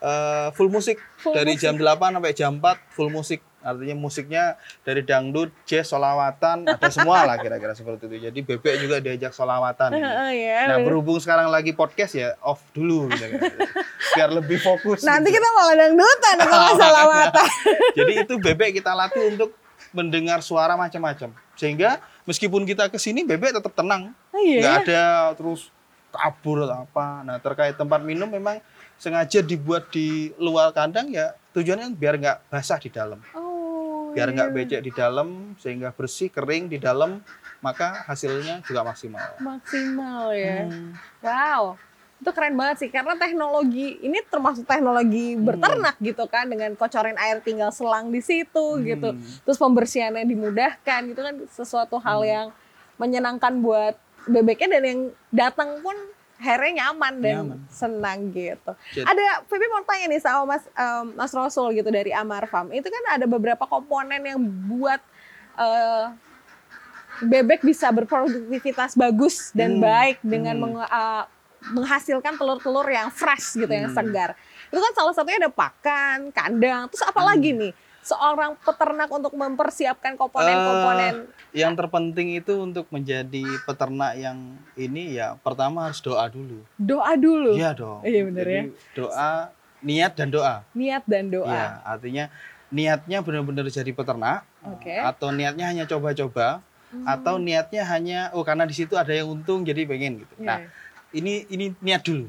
[0.01, 1.63] eh, full musik Full dari musik.
[1.63, 3.41] jam 8 sampai jam 4 full musik.
[3.61, 8.17] Artinya musiknya dari dangdut, jazz, solawatan, ada semua lah kira-kira seperti itu.
[8.25, 9.93] Jadi bebek juga diajak solawatan.
[9.93, 10.01] gitu.
[10.41, 10.65] Ya.
[10.65, 13.37] Nah berhubung sekarang lagi podcast ya off dulu gitu.
[14.17, 15.05] biar lebih fokus.
[15.05, 15.37] Nanti gitu.
[15.37, 17.49] kita malah dangdutan kalau salawatan.
[17.93, 19.53] Jadi itu bebek kita latih untuk
[19.93, 21.29] mendengar suara macam-macam.
[21.53, 24.09] Sehingga meskipun kita ke sini bebek tetap tenang.
[24.33, 24.57] Oh, iya.
[24.57, 25.05] Nggak ada
[25.37, 25.69] terus
[26.09, 27.21] kabur atau apa.
[27.23, 28.57] Nah, terkait tempat minum memang
[29.01, 33.17] sengaja dibuat di luar kandang ya tujuannya biar nggak basah di dalam.
[33.33, 34.13] Oh.
[34.13, 34.35] Biar iya.
[34.37, 37.23] nggak becek di dalam sehingga bersih, kering di dalam,
[37.65, 39.41] maka hasilnya juga maksimal.
[39.41, 40.69] maksimal ya.
[40.69, 40.93] Hmm.
[41.25, 41.81] Wow.
[42.21, 45.49] Itu keren banget sih karena teknologi ini termasuk teknologi Hmm.
[45.49, 48.85] beternak gitu kan dengan kocorin air tinggal selang di situ Hmm.
[48.85, 49.09] gitu.
[49.47, 52.47] Terus pembersihannya dimudahkan gitu kan sesuatu hal yang
[53.01, 53.97] menyenangkan buat
[54.29, 55.01] bebeknya dan yang
[55.33, 55.97] datang pun
[56.41, 57.59] akhirnya nyaman dan Nyaman.
[57.69, 58.71] senang gitu.
[58.91, 62.73] Jadi- Ada Feby mau tanya nih sama Mas em, Mas Rasul gitu dari Amar Farm.
[62.73, 64.97] Itu kan ada beberapa komponen yang buat
[65.53, 66.05] eh,
[67.21, 69.83] bebek bisa berproduktivitas bagus dan Hmm.
[69.83, 70.63] baik dengan Hmm.
[70.65, 71.23] menge- eh,
[71.69, 73.97] menghasilkan telur-telur yang fresh gitu, yang Hmm.
[74.01, 74.33] segar.
[74.65, 76.89] Itu kan salah satunya ada pakan, kandang.
[76.89, 77.29] Terus apa Hmm.
[77.29, 77.71] lagi nih?
[78.01, 81.29] Seorang peternak untuk mempersiapkan komponen-komponen.
[81.53, 86.65] Yang terpenting itu untuk menjadi peternak yang ini ya pertama harus doa dulu.
[86.81, 87.53] doa dulu.
[87.53, 88.01] Iya dong.
[88.01, 88.63] Iya, bener Jadi ya.
[88.97, 89.33] Doa,
[89.85, 90.55] niat dan doa.
[90.73, 91.45] Niat dan doa.
[91.45, 92.25] Iya, artinya
[92.71, 94.95] niatnya benar-benar jadi peternak Oke.
[94.95, 97.07] atau niatnya hanya coba-coba Hmm.
[97.07, 100.35] atau niatnya hanya oh karena di situ ada yang untung jadi pengen gitu.
[100.35, 100.43] Iya.
[100.43, 100.57] Nah,
[101.15, 102.27] ini ini niat dulu.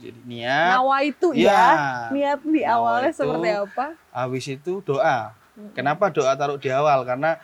[0.00, 1.52] Jadi niat, Nawa itu Iya.
[1.52, 1.76] ya.
[2.08, 3.20] Niat di Nawa awalnya itu.
[3.20, 3.86] seperti apa?
[4.10, 5.36] habis itu doa.
[5.70, 7.04] Kenapa doa taruh di awal?
[7.04, 7.36] Karena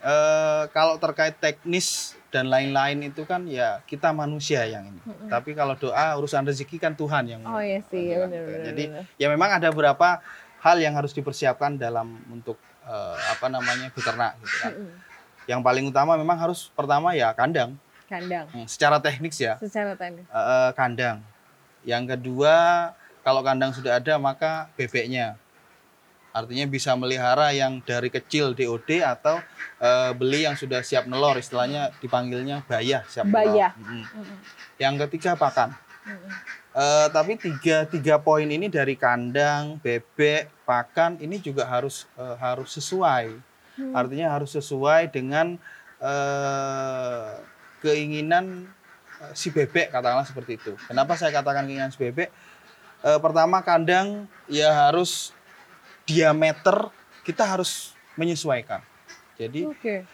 [0.00, 1.86] eh, kalau terkait teknis
[2.28, 4.98] dan lain-lain itu kan ya kita manusia yang ini.
[4.98, 5.28] Mm-mm.
[5.28, 8.32] Tapi kalau doa urusan rezeki kan Tuhan yang Oh iya sih, ya menentukan.
[8.32, 8.66] benar-benar.
[8.66, 10.18] Jadi ya memang ada beberapa
[10.58, 14.72] hal yang harus dipersiapkan dalam untuk eh, apa namanya beternak gitu kan.
[15.44, 17.76] Yang paling utama memang harus pertama ya kandang.
[18.08, 20.24] kandang Hmm, Secara teknis ya secara teknis.
[20.26, 21.20] eh, kandang.
[21.82, 22.56] Yang kedua
[23.22, 25.38] kalau kandang sudah ada maka bebeknya.
[26.32, 29.36] Artinya bisa melihara yang dari kecil DOD atau
[29.76, 33.76] eh, beli yang sudah siap nelor istilahnya dipanggilnya bayah siap Bayah.
[33.76, 33.84] nelor.
[33.84, 34.04] Mm-mm.
[34.16, 34.38] Mm-mm.
[34.80, 35.76] Yang ketiga pakan.
[36.72, 42.72] Eh, tapi tiga tiga poin ini dari kandang, bebek, pakan ini juga harus eh, harus
[42.80, 43.36] sesuai.
[43.76, 43.92] Hmm.
[43.92, 45.60] Artinya harus sesuai dengan
[46.00, 47.30] eh,
[47.84, 48.72] keinginan
[49.30, 50.72] si bebek katakanlah seperti itu.
[50.90, 52.28] Kenapa saya katakan keinginan si bebek?
[53.02, 55.34] Eh, pertama kandang ya harus
[56.06, 56.90] diameter
[57.22, 58.82] kita harus menyesuaikan.
[59.38, 60.06] Jadi Oke.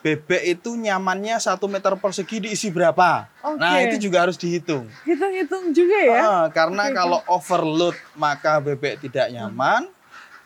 [0.00, 3.28] bebek itu nyamannya satu meter persegi diisi berapa?
[3.56, 3.92] Nah Oke.
[3.92, 4.88] itu juga harus dihitung.
[5.04, 6.20] Hitung-hitung juga ya.
[6.20, 9.88] Ah, karena Oke, kalau overload maka bebek tidak nyaman.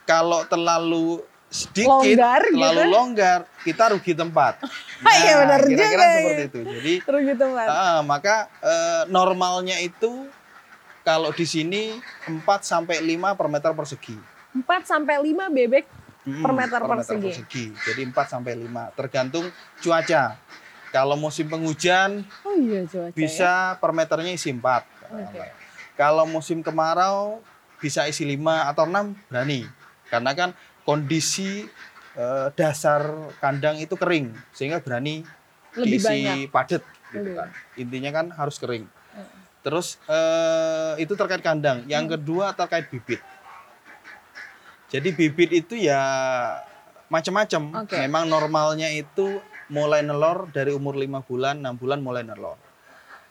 [0.05, 2.91] Kalau terlalu sedikit, Longgar terlalu gitu.
[2.91, 4.59] longgar, kita rugi tempat.
[5.05, 6.49] Iya, benar kira-kira juga, seperti iya.
[6.49, 6.61] itu.
[6.65, 7.69] Jadi Terus gitu Mas.
[7.69, 10.27] ah, maka eh, normalnya itu
[11.03, 11.93] kalau di sini
[12.25, 14.17] 4 sampai 5 per meter persegi.
[14.57, 15.85] 4 sampai 5 bebek
[16.25, 17.77] Mm, Per meter persegi.
[17.77, 19.45] Jadi 4 sampai 5 tergantung
[19.77, 20.41] cuaca.
[20.89, 23.13] Kalau musim penghujan Oh iya cuaca.
[23.13, 23.13] ya.
[23.13, 24.57] bisa per meternya isi 4.
[25.13, 25.45] Oke.
[25.95, 27.45] Kalau musim kemarau
[27.77, 28.41] bisa isi 5
[28.73, 29.69] atau 6 berani.
[30.09, 31.67] Karena kan kondisi
[32.15, 35.25] eh, dasar kandang itu kering sehingga berani
[35.75, 36.37] Lebih diisi banyak.
[36.55, 37.49] padat gitu kan.
[37.75, 38.87] Intinya kan harus kering.
[39.65, 41.83] Terus eh, itu terkait kandang.
[41.89, 43.19] Yang kedua terkait bibit.
[44.93, 45.99] Jadi bibit itu ya
[47.09, 47.83] macam-macam.
[47.83, 47.97] Oke.
[47.99, 49.41] Memang normalnya itu
[49.73, 52.61] mulai nelor dari umur lima bulan, enam bulan mulai nelor.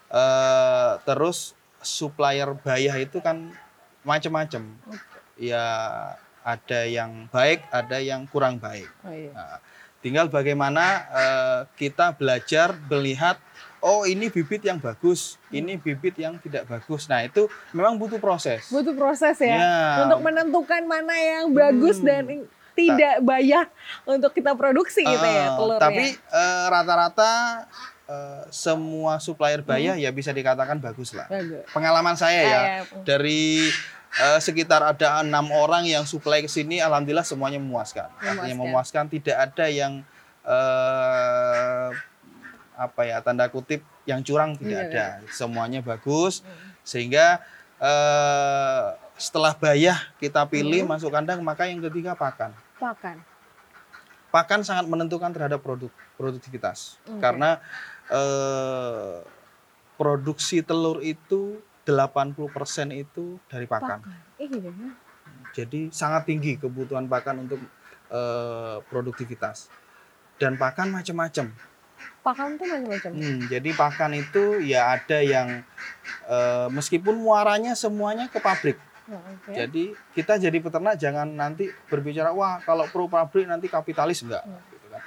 [0.10, 3.54] Eh, terus supplier bayah itu kan
[4.02, 4.66] macam-macam.
[5.38, 5.66] Ya
[6.44, 8.88] ada yang baik, ada yang kurang baik.
[9.02, 9.32] Oh, iya.
[9.32, 9.58] Nah,
[10.00, 13.40] tinggal bagaimana eh, kita belajar melihat
[13.80, 17.08] oh ini bibit yang bagus, ini bibit yang tidak bagus.
[17.08, 18.68] Nah, itu memang butuh proses.
[18.68, 20.08] Butuh proses ya, Ya.
[20.08, 22.08] untuk menentukan mana yang bagus Hmm.
[22.08, 22.24] dan
[22.74, 23.70] tidak bayar
[24.04, 25.84] untuk kita produksi gitu ya telurnya.
[25.84, 27.32] Tapi eh, rata-rata
[28.04, 31.28] eh, semua supplier bayah ya bisa dikatakan bagus lah.
[31.28, 31.64] bagus.
[31.70, 32.62] Pengalaman saya ya ya.
[33.04, 33.68] dari
[34.20, 38.10] eh, sekitar ada enam orang yang supply ke sini, alhamdulillah semuanya memuaskan.
[38.20, 40.06] Artinya memuaskan, tidak ada yang
[40.44, 41.90] eh,
[42.74, 45.32] apa ya tanda kutip yang curang tidak Iya, ada.
[45.32, 46.44] Semuanya bagus
[46.84, 47.40] sehingga
[47.80, 52.52] eh, setelah bayah kita pilih masuk kandang maka yang ketiga pakan.
[52.82, 53.22] Pakan.
[54.34, 57.22] Pakan sangat menentukan terhadap produk produktivitas Oke.
[57.22, 57.62] karena
[58.10, 59.22] eh,
[59.96, 64.00] produksi telur itu 80% itu dari pakan.
[64.40, 64.72] Iya.
[65.54, 67.60] Jadi sangat tinggi kebutuhan pakan untuk
[68.10, 69.68] eh, produktivitas.
[70.40, 71.52] Dan pakan macam-macam.
[72.24, 73.12] Pakan tuh macam-macam.
[73.14, 75.62] Hmm, jadi pakan itu ya ada yang
[76.28, 78.80] eh, meskipun muaranya semuanya ke pabrik.
[79.12, 79.52] Oh, oke.
[79.52, 84.48] Jadi kita jadi peternak jangan nanti berbicara wah kalau pro pabrik nanti kapitalis enggak.
[84.48, 85.02] Gitu kan.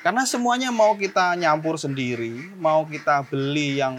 [0.00, 3.96] Karena semuanya mau kita nyampur sendiri, mau kita beli yang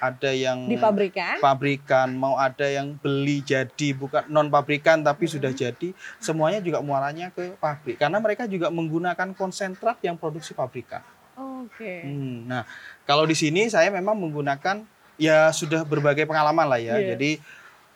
[0.00, 1.36] ada yang Di pabrikan.
[1.44, 7.28] pabrikan, mau ada yang beli jadi bukan non pabrikan tapi sudah jadi, semuanya juga muaranya
[7.28, 8.00] ke pabrik.
[8.00, 11.04] Karena mereka juga menggunakan konsentrat yang produksi pabrikan.
[11.36, 12.00] Oke.
[12.00, 12.64] Hmm, nah,
[13.04, 14.80] kalau di sini saya memang menggunakan
[15.20, 16.96] ya sudah berbagai pengalaman lah ya.
[16.96, 17.14] Iya.
[17.14, 17.36] Jadi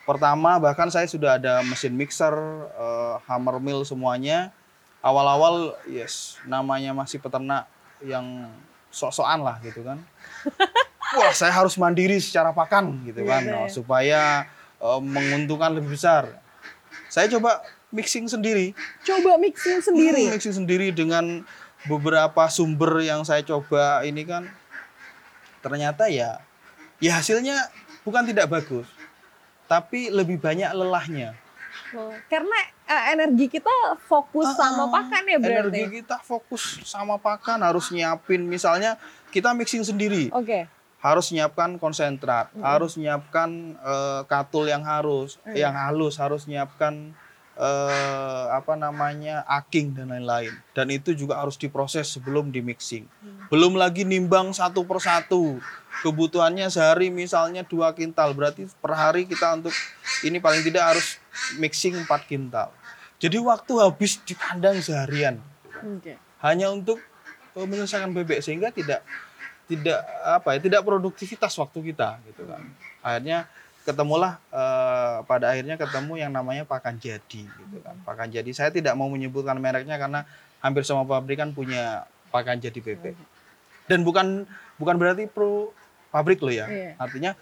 [0.05, 2.37] pertama bahkan saya sudah ada mesin mixer,
[2.77, 4.53] eh, hammer mill semuanya.
[5.05, 7.69] Awal-awal yes, namanya masih peternak
[8.01, 8.49] yang
[8.93, 10.01] sok-sokan lah gitu kan.
[11.15, 13.57] Wah, saya harus mandiri secara pakan gitu Iya, kan, iya.
[13.57, 14.21] oh, supaya
[14.77, 16.27] eh, menguntungkan lebih besar.
[17.07, 20.27] Saya coba mixing sendiri, Coba mixing sendiri.
[20.27, 21.47] Hmm, mixing sendiri dengan
[21.85, 24.49] beberapa sumber yang saya coba ini kan
[25.61, 26.41] ternyata ya
[26.97, 27.57] ya hasilnya
[28.01, 28.89] bukan tidak bagus
[29.65, 31.37] tapi lebih banyak lelahnya
[31.93, 35.75] Oh, Karena eh, energi kita fokus sama Ah, pakan ya berarti.
[35.77, 38.97] energi kita fokus sama pakan harus nyiapin misalnya
[39.29, 40.67] kita mixing sendiri Oke.
[41.05, 45.69] Harus nyiapkan konsentrat harus nyiapkan eh, katul yang harus Iya.
[45.69, 47.13] yang halus harus nyiapkan
[47.55, 50.51] eh, apa namanya aking dan lain-lain.
[50.75, 53.07] Dan itu juga harus diproses sebelum di mixing.
[53.47, 55.63] Belum lagi nimbang satu persatu
[56.03, 59.71] kebutuhannya sehari misalnya dua kintal berarti per hari kita untuk
[60.27, 61.21] ini paling tidak harus
[61.61, 62.75] mixing 4 kintal.
[63.23, 65.39] Jadi waktu habis di kandang seharian.
[65.85, 66.17] Oke.
[66.41, 66.97] hanya untuk
[67.55, 69.05] eh, menyelesaikan bebek sehingga tidak
[69.65, 72.63] tidak apa ya tidak produktivitas waktu kita gitu kan.
[73.01, 73.49] Akhirnya
[73.85, 77.97] ketemulah eh, pada akhirnya ketemu yang namanya pakan jadi gitu kan.
[78.05, 80.25] Pakan jadi saya tidak mau menyebutkan mereknya karena
[80.65, 83.17] hampir semua pabrikan punya pakan jadi bebek
[83.87, 84.49] dan bukan
[84.81, 85.71] bukan berarti pro
[86.09, 86.67] pabrik loh ya.
[86.67, 86.93] Iya.
[86.97, 87.33] artinya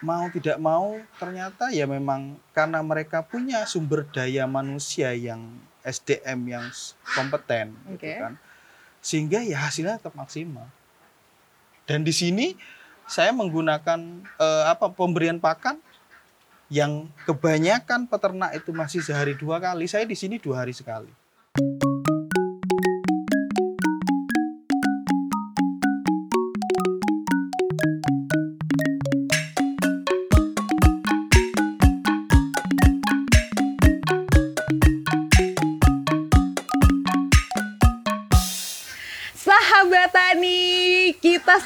[0.00, 6.64] mau tidak mau ternyata ya memang karena mereka punya sumber daya manusia yang SDM yang
[7.14, 8.18] kompeten gitu Oke.
[8.18, 8.34] kan.
[8.98, 10.66] Sehingga ya hasilnya tetap maksimal
[11.86, 12.58] dan di sini
[13.06, 13.98] saya menggunakan
[14.36, 15.78] eh, apa pemberian pakan
[16.66, 19.86] yang kebanyakan peternak itu masih sehari dua kali.
[19.86, 21.08] Saya di sini dua hari sekali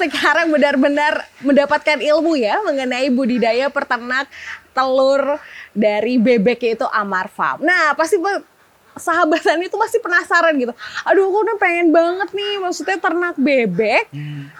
[0.00, 4.24] sekarang benar-benar mendapatkan ilmu ya mengenai budidaya peternak
[4.72, 5.36] telur
[5.76, 7.60] dari bebek yaitu Amar Farm.
[7.60, 8.16] Nah, pasti
[8.96, 10.72] sahabat itu pasti penasaran gitu.
[11.04, 14.08] Aduh, aku udah pengen banget nih maksudnya ternak bebek.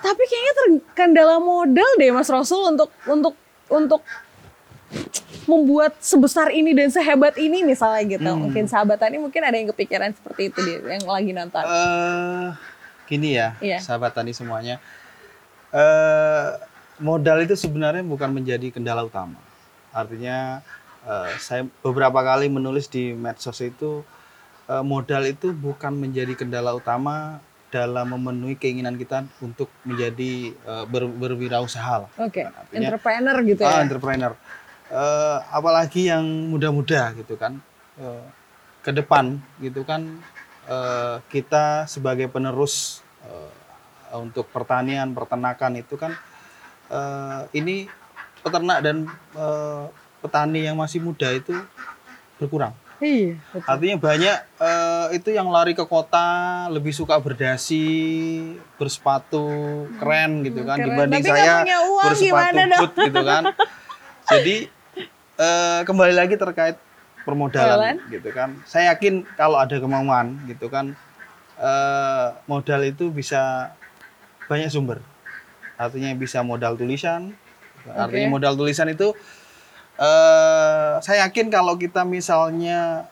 [0.05, 3.35] Tapi kayaknya terkendala modal deh Mas Rasul untuk untuk
[3.71, 4.03] untuk
[5.47, 8.31] membuat sebesar ini dan sehebat ini misalnya gitu.
[8.31, 8.51] Hmm.
[8.51, 11.63] Mungkin sahabat Tani mungkin ada yang kepikiran seperti itu dia yang lagi nonton.
[11.63, 12.51] eh
[13.11, 13.83] gini ya, Iya.
[13.83, 14.79] sahabat tani semuanya.
[15.71, 16.49] Eh
[17.01, 19.41] modal itu sebenarnya bukan menjadi kendala utama.
[19.91, 20.61] Artinya
[21.03, 24.05] eh, saya beberapa kali menulis di medsos itu
[24.67, 31.07] eh, modal itu bukan menjadi kendala utama dalam memenuhi keinginan kita untuk menjadi eh, ber,
[31.07, 32.11] berwirausaha.
[32.19, 33.81] Oke, Artinya- entrepreneur gitu Ah, ya.
[33.81, 34.33] entrepreneur.
[34.91, 37.63] Eh, apalagi yang muda-muda gitu kan.
[37.97, 38.25] Eh,
[38.81, 40.03] ke depan gitu kan
[40.67, 43.05] eh, kita sebagai penerus
[44.19, 46.13] untuk pertanian, peternakan itu kan
[46.91, 47.87] eh, ini
[48.43, 49.85] peternak dan eh,
[50.21, 51.55] petani yang masih muda itu
[52.41, 52.75] berkurang.
[53.01, 53.65] Iya, betul.
[53.65, 57.89] Artinya banyak eh, itu yang lari ke kota lebih suka berdasi,
[58.77, 60.89] bersepatu keren gitu kan keren.
[60.93, 63.43] dibanding Tapi saya uang, bersepatu boot gitu kan.
[64.31, 64.57] Jadi
[65.41, 66.77] eh, kembali lagi terkait
[67.25, 68.53] permodalan gitu kan.
[68.69, 70.93] Saya yakin kalau ada kemauan gitu kan
[71.57, 73.73] eh, modal itu bisa
[74.51, 74.99] banyak sumber.
[75.79, 77.31] Artinya bisa modal tulisan.
[77.87, 78.35] Artinya Oke.
[78.35, 79.15] modal tulisan itu
[80.01, 83.05] eh saya yakin kalau kita misalnya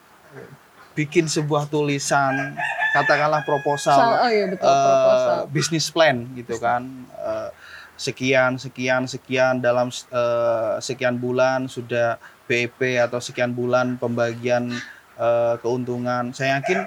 [0.92, 2.56] bikin sebuah tulisan
[2.90, 5.36] katakanlah proposal, Sal- oh iya, betul, eh, proposal.
[5.52, 6.82] bisnis plan gitu kan
[7.14, 7.48] eh,
[7.94, 12.16] sekian sekian sekian dalam eh, sekian bulan sudah
[12.48, 14.72] BEP atau sekian bulan pembagian
[15.14, 16.82] eh, keuntungan saya yakin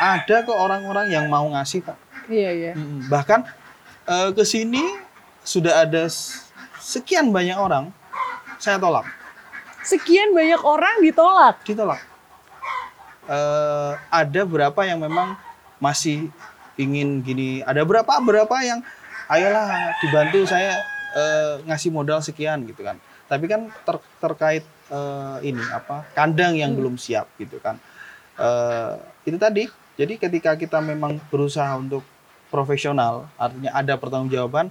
[0.00, 1.98] ada kok orang-orang yang mau ngasih pak
[2.30, 2.72] Iya, iya.
[3.10, 3.42] Bahkan
[4.06, 4.80] eh, ke sini
[5.42, 6.06] sudah ada
[6.80, 7.88] sekian banyak orang
[8.60, 9.08] saya tolak
[9.80, 11.64] Sekian banyak orang ditolak.
[11.64, 12.04] ditolak.
[13.24, 15.32] Eh, ada berapa yang memang
[15.80, 16.28] masih
[16.76, 18.84] ingin gini, ada berapa berapa yang
[19.32, 20.76] ayolah dibantu saya
[21.16, 23.00] eh, ngasih modal sekian gitu kan.
[23.24, 27.80] Tapi kan ter- terkait eh, ini apa kandang yang belum siap gitu kan.
[28.36, 28.92] Eh,
[29.32, 29.64] itu tadi.
[29.96, 32.04] Jadi ketika kita memang berusaha untuk
[32.50, 34.68] profesional, artinya ada pertanggungjawaban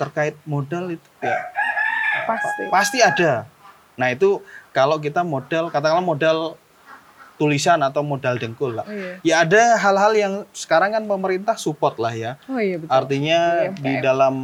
[0.00, 1.36] terkait modal itu ya
[2.24, 2.62] Pasti.
[2.72, 3.44] pasti ada.
[4.00, 4.40] Nah itu
[4.72, 6.56] kalau kita modal, katakanlah modal
[7.40, 8.84] tulisan atau modal dengkul lah.
[8.84, 9.16] Oh, iya.
[9.24, 12.36] Ya ada hal-hal yang sekarang kan pemerintah support lah ya.
[12.48, 12.92] Oh iya betul.
[12.92, 13.38] Artinya
[13.72, 13.80] UMKM.
[13.80, 14.34] di dalam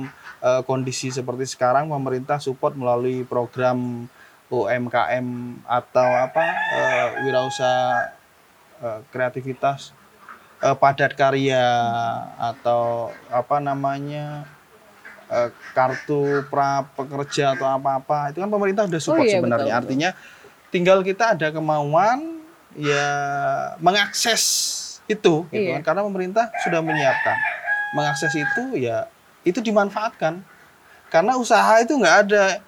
[0.41, 4.09] eh, kondisi seperti sekarang pemerintah support melalui program
[4.49, 5.27] UMKM
[5.69, 8.17] atau apa eh, wirausaha
[8.81, 9.93] eh, kreativitas
[10.59, 11.65] eh, padat karya
[12.39, 14.45] atau apa namanya
[15.29, 19.63] eh, kartu pra pekerja atau apa-apa itu kan pemerintah sudah support Oh iya, sebenarnya.
[19.63, 19.81] betul, betul.
[19.83, 20.11] Artinya
[20.69, 22.41] tinggal kita ada kemauan
[22.77, 23.09] ya
[23.79, 24.43] mengakses
[25.07, 25.81] itu gitu Iya.
[25.81, 27.37] kan karena pemerintah sudah menyiapkan
[27.95, 29.07] mengakses itu ya
[29.47, 30.43] itu dimanfaatkan
[31.09, 32.59] karena usaha itu nggak ada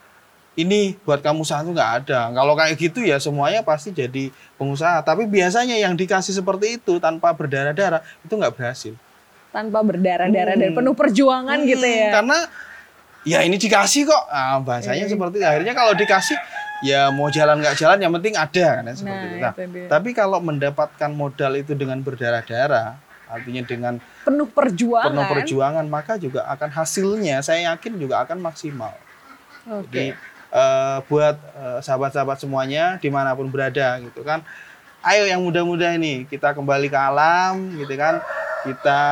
[0.58, 5.00] ini buat kamu usaha itu nggak ada kalau kayak gitu ya semuanya pasti jadi pengusaha
[5.00, 8.94] tapi biasanya yang dikasih seperti itu tanpa berdarah-darah itu nggak berhasil
[9.48, 10.76] Tanpa berdarah-darah dan Hmm.
[10.76, 12.10] penuh perjuangan gitu Hmm, ya.
[12.12, 12.38] karena
[13.24, 15.10] ya ini dikasih kok ah, bahasanya Iya.
[15.10, 16.36] seperti akhirnya kalau dikasih
[16.80, 19.88] ya mau jalan nggak jalan yang penting ada kan ya, seperti Nah, itu nah, itu
[19.88, 25.06] tapi kalau mendapatkan modal itu dengan berdarah-darah artinya dengan Penuh perjuangan.
[25.06, 28.92] penuh perjuangan maka juga akan hasilnya saya yakin juga akan maksimal
[29.66, 29.86] Oke.
[29.88, 30.06] jadi
[30.52, 34.42] eh, buat eh, sahabat-sahabat semuanya di mana pun berada gitu kan
[35.06, 38.20] ayo yang muda-muda ini kita kembali ke alam gitu kan
[38.66, 39.02] kita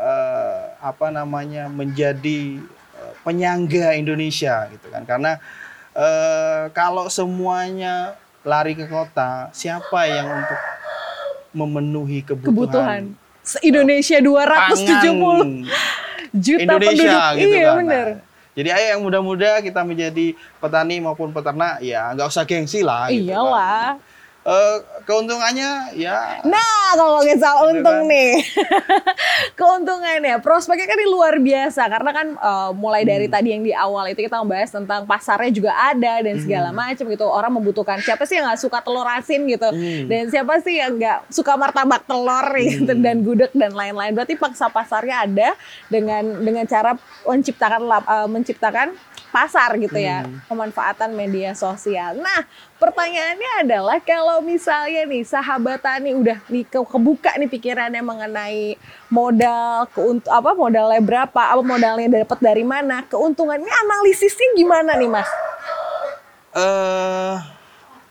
[0.00, 2.60] eh, apa namanya menjadi
[3.20, 5.36] penyangga Indonesia gitu kan karena
[5.92, 10.60] eh, kalau semuanya lari ke kota siapa yang untuk
[11.52, 13.02] memenuhi kebutuhan, Kebutuhan.
[13.42, 15.66] Se-Indonesia 270 pangan
[16.30, 17.40] juta Indonesia penduduk.
[17.42, 17.76] gitu iya kan.
[17.82, 18.06] bener.
[18.06, 23.06] Nah, jadi ayo yang muda-muda kita menjadi petani maupun peternak ya nggak usah gengsi lah.
[23.08, 24.02] gitu kan.
[24.40, 28.08] Eh, keuntungannya ya Nah, kalau ngomongin soal Gitu untung kan.
[28.08, 28.32] nih.
[29.58, 33.34] Keuntungannya, prospeknya kan ini luar biasa karena kan eh, mulai dari Hmm.
[33.36, 36.42] tadi yang di awal itu kita membahas tentang pasarnya juga ada dan Hmm.
[36.42, 37.22] segala macam gitu.
[37.22, 39.68] Orang membutuhkan siapa sih yang nggak suka telur asin gitu.
[39.68, 40.08] Hmm.
[40.08, 44.16] Dan siapa sih yang nggak suka martabak telur gitu dan gudeg dan lain-lain.
[44.16, 45.48] Berarti paksa pasarnya ada
[45.86, 48.88] dengan dengan cara menciptakan eh, menciptakan
[49.30, 50.42] pasar gitu ya, Hmm.
[50.44, 52.14] pemanfaatan media sosial.
[52.14, 52.44] Nah,
[52.76, 58.74] pertanyaannya adalah kalau misalnya nih sahabat tani udah nih ke- kebuka nih pikirannya mengenai
[59.06, 65.30] modal keunt apa modalnya berapa, apa modalnya dapat dari mana, keuntungannya analisisnya gimana nih Mas?
[66.52, 67.36] eh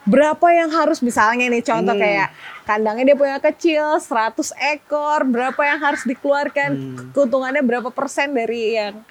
[0.09, 2.01] Berapa yang harus misalnya nih contoh Hmm.
[2.01, 2.33] kayak
[2.65, 6.69] kandangnya dia punya kecil 100 ekor, berapa yang harus dikeluarkan?
[6.73, 7.13] Hmm.
[7.13, 9.05] Keuntungannya berapa persen dari yang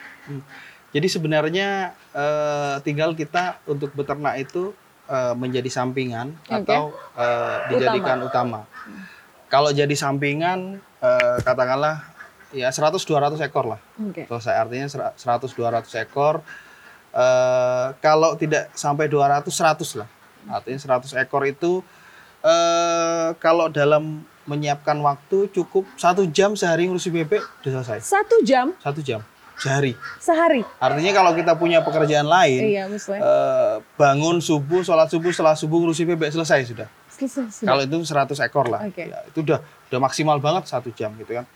[0.88, 4.72] jadi sebenarnya eh, tinggal kita untuk beternak itu
[5.04, 6.64] eh, menjadi sampingan Oke.
[6.64, 8.64] atau eh, dijadikan utama.
[9.52, 12.08] Kalau jadi sampingan eh, katakanlah
[12.56, 13.80] ya 100 200 ekor lah.
[14.00, 14.24] Oke.
[14.24, 16.40] Selesai artinya 100 200 ekor.
[17.12, 20.08] Eh, kalau tidak sampai 200 100 lah.
[20.48, 21.84] Artinya 100 ekor itu
[22.38, 28.00] eh kalau dalam menyiapkan waktu cukup satu jam sehari ngurusi bebek udah selesai.
[28.00, 29.20] Satu jam Satu jam
[29.58, 29.92] sehari.
[30.16, 30.62] sehari.
[30.78, 33.20] Artinya kalau kita punya pekerjaan lain, Iya, misalnya.
[33.20, 36.88] eh, bangun subuh, sholat subuh, setelah subuh ngurusi bebek selesai sudah.
[37.08, 37.68] Selesai, sudah.
[37.68, 39.04] Kalau itu 100 ekor lah, Oke.
[39.04, 41.46] Ya, itu udah udah maksimal banget satu jam gitu kan.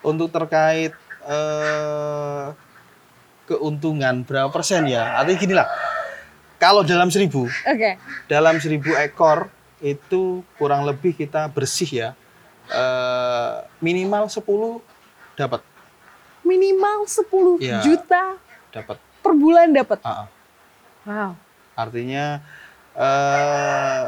[0.00, 2.46] untuk terkait eh,
[3.44, 5.16] keuntungan berapa persen ya?
[5.16, 5.66] Artinya gini lah,
[6.56, 7.98] kalau dalam seribu, Oke.
[8.26, 12.08] dalam seribu ekor itu kurang lebih kita bersih ya,
[12.66, 14.80] eh, minimal 10
[15.34, 15.60] dapat,
[16.46, 17.82] Minimal 10 Iya.
[17.82, 18.24] juta
[18.70, 18.96] dapat.
[19.18, 19.98] per bulan dapat.
[20.00, 20.26] Ah, ah.
[21.02, 21.30] Wow.
[21.76, 22.38] Artinya
[22.94, 24.02] eh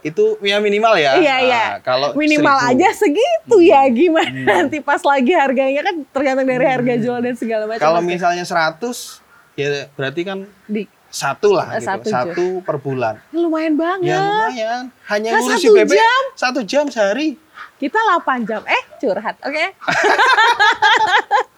[0.00, 1.12] itu ya minimal ya.
[1.14, 1.64] Iya, iya.
[1.70, 2.70] Ah, kalau Minimal 1000.
[2.72, 3.94] aja segitu ya Hmm.
[3.94, 7.80] gimana nanti pas lagi harganya kan tergantung dari harga jual dan segala macam.
[7.80, 8.08] Kalau Oke.
[8.08, 9.20] misalnya 100
[9.54, 11.86] ya berarti kan di satu lah Eh, gitu.
[11.86, 13.18] satu Satu, per bulan.
[13.30, 14.10] lumayan banget.
[14.10, 14.82] Ya lumayan.
[15.06, 16.22] Hanya Nah, ngurusi satu bebek jam?
[16.34, 17.36] satu jam sehari.
[17.76, 18.62] Kita 8 jam.
[18.64, 19.36] Eh, curhat.
[19.42, 19.64] Oke.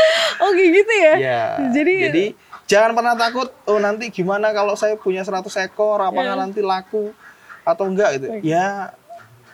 [0.46, 1.14] Oke gitu ya.
[1.16, 1.42] Ya.
[1.70, 2.24] Jadi, Jadi
[2.66, 3.48] jangan pernah takut.
[3.64, 6.00] Oh nanti gimana kalau saya punya 100 ekor?
[6.00, 6.40] Apakah Ya.
[6.40, 7.12] nanti laku
[7.62, 8.26] atau enggak gitu?
[8.30, 8.40] Oke.
[8.44, 8.92] Ya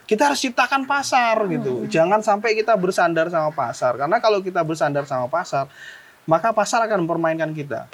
[0.04, 1.50] kita harus ciptakan pasar Hmm.
[1.56, 1.74] gitu.
[1.88, 3.96] Jangan sampai kita bersandar sama pasar.
[3.96, 5.70] Karena kalau kita bersandar sama pasar,
[6.24, 7.88] maka pasar akan mempermainkan kita.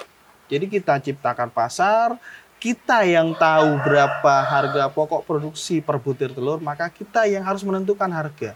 [0.49, 2.17] Jadi kita ciptakan pasar,
[2.59, 8.09] kita yang tahu berapa harga pokok produksi per butir telur, maka kita yang harus menentukan
[8.09, 8.51] harga.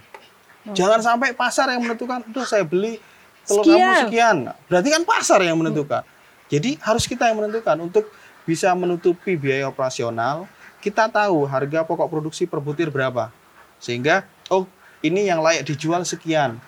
[0.74, 3.00] Jangan sampai pasar yang menentukan, "Duh, saya beli
[3.48, 4.38] telur kamu Sekian." sekian."
[4.68, 6.04] Berarti kan pasar yang menentukan.
[6.52, 8.06] Jadi harus kita yang menentukan untuk
[8.44, 10.46] bisa menutupi biaya operasional,
[10.84, 13.32] kita tahu harga pokok produksi per butir berapa.
[13.80, 14.68] Sehingga oh,
[15.00, 16.60] ini yang layak dijual sekian.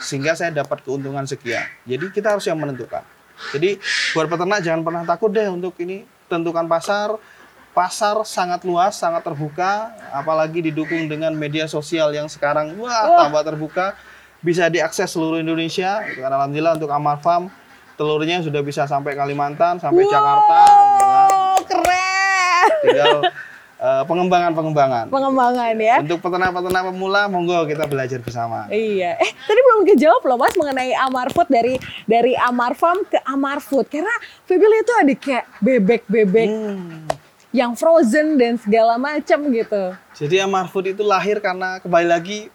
[0.00, 1.64] Sehingga saya dapat keuntungan sekian.
[1.84, 3.04] Jadi kita harus yang menentukan.
[3.54, 3.78] Jadi
[4.14, 7.14] buat peternak jangan pernah takut deh untuk ini tentukan pasar.
[7.76, 13.18] Pasar sangat luas, sangat terbuka, apalagi didukung dengan media sosial yang sekarang wah Wah.
[13.22, 13.94] tambah terbuka,
[14.40, 16.02] bisa diakses seluruh Indonesia.
[16.04, 17.50] Karena alhamdulillah untuk Amar Farm
[17.94, 20.60] telurnya sudah bisa sampai Kalimantan, sampai Jakarta.
[20.62, 21.28] gitu kan.
[21.28, 22.66] Oh, keren.
[22.78, 23.16] Tinggal
[23.78, 25.04] eh, pengembangan-pengembangan.
[25.10, 25.96] Pengembangan ya.
[25.98, 28.70] Untuk peternak-peternak pemula, monggo kita belajar bersama.
[28.70, 29.18] Iya.
[29.18, 31.74] Eh, tadi belum kejawab loh Mas mengenai Amar Food dari
[32.06, 33.90] dari Amar Farm ke Amar Food.
[33.90, 34.14] Karena
[34.46, 37.02] Febel itu ada kayak bebek-bebek Hmm.
[37.50, 39.82] yang frozen dan segala macam gitu.
[40.14, 42.46] Jadi Amar Food itu lahir karena kembali lagi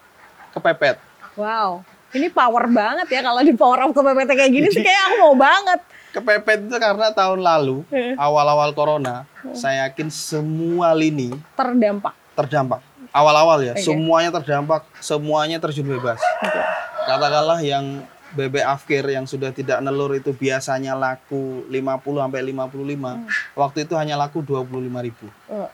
[0.54, 0.96] kepepet.
[1.36, 1.82] Wow.
[2.10, 5.16] Ini power banget ya kalau di power up ke PPT kayak gini sih kayak aku
[5.20, 5.80] mau banget.
[6.14, 8.14] Kepepet itu karena tahun lalu, Hmm.
[8.16, 12.14] awal-awal corona, saya yakin semua lini Terdampak.
[12.38, 12.86] terdampak.
[13.10, 13.82] Awal-awal ya, Oke.
[13.82, 16.22] semuanya terdampak, semuanya terjun bebas.
[16.40, 16.62] Oke.
[17.04, 23.18] Katakanlah yang bebek afkir yang sudah tidak nelur itu biasanya laku 50 sampai 55.
[23.54, 25.30] Waktu itu hanya laku 25.000.
[25.50, 25.70] Oh,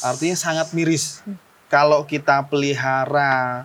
[0.00, 1.24] Artinya sangat miris.
[1.66, 3.64] Kalau kita pelihara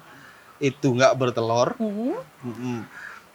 [0.64, 2.16] itu nggak bertelur, hmm.
[2.48, 2.80] mm-mm.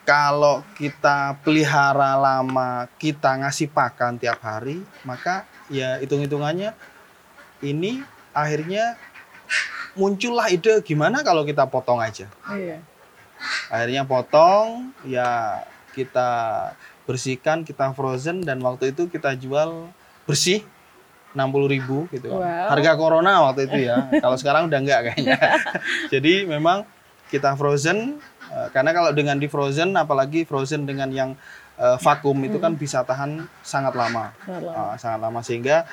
[0.08, 6.72] kalau kita pelihara lama, kita ngasih pakan tiap hari, maka ya hitung-hitungannya
[7.60, 8.00] ini
[8.32, 8.96] akhirnya
[9.92, 12.30] muncullah ide gimana kalau kita potong aja.
[12.48, 12.80] Iya.
[13.68, 15.60] Akhirnya potong, ya
[15.92, 16.30] kita
[17.04, 19.90] bersihkan, kita frozen dan waktu itu kita jual
[20.24, 20.62] bersih
[21.32, 22.32] 60.000 ribu gitu.
[22.32, 22.72] Wow.
[22.72, 24.08] Harga corona waktu itu ya.
[24.24, 25.38] kalau sekarang udah enggak kayaknya.
[26.12, 26.86] Jadi memang
[27.28, 28.18] kita frozen
[28.50, 31.30] eh, karena kalau dengan di frozen apalagi frozen dengan yang
[31.76, 34.32] eh, vakum itu kan bisa tahan sangat lama.
[34.42, 34.80] Sangat lama.
[34.80, 35.84] Ah, sangat lama sehingga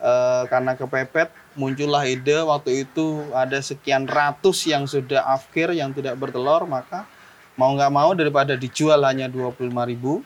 [0.00, 1.28] eh, karena kepepet
[1.58, 7.08] muncullah ide waktu itu ada sekian ratus yang sudah afkir yang tidak bertelur maka
[7.56, 9.72] mau nggak mau daripada dijual hanya 25.000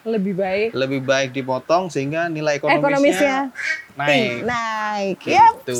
[0.03, 0.69] Lebih baik.
[0.75, 3.37] lebih baik dipotong sehingga nilai Ekonomisnya ekonomisnya
[3.95, 5.17] naik Naik.
[5.23, 5.77] Gitu.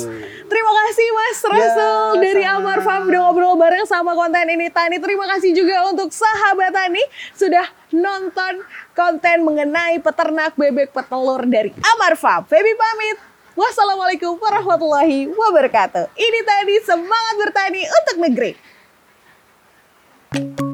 [0.47, 2.57] Terima kasih Mas Rasul Ya, dari sama.
[2.63, 5.01] Amar Farm udah ngobrol bareng sama konten ini Tani.
[5.01, 7.03] Terima kasih juga untuk sahabat Tani
[7.35, 12.47] sudah nonton konten mengenai peternak bebek petelur dari Amar Farm.
[12.47, 13.17] Feby pamit.
[13.51, 16.07] Wassalamualaikum warahmatullahi wabarakatuh.
[16.15, 20.70] Ini tadi semangat bertani untuk negeri.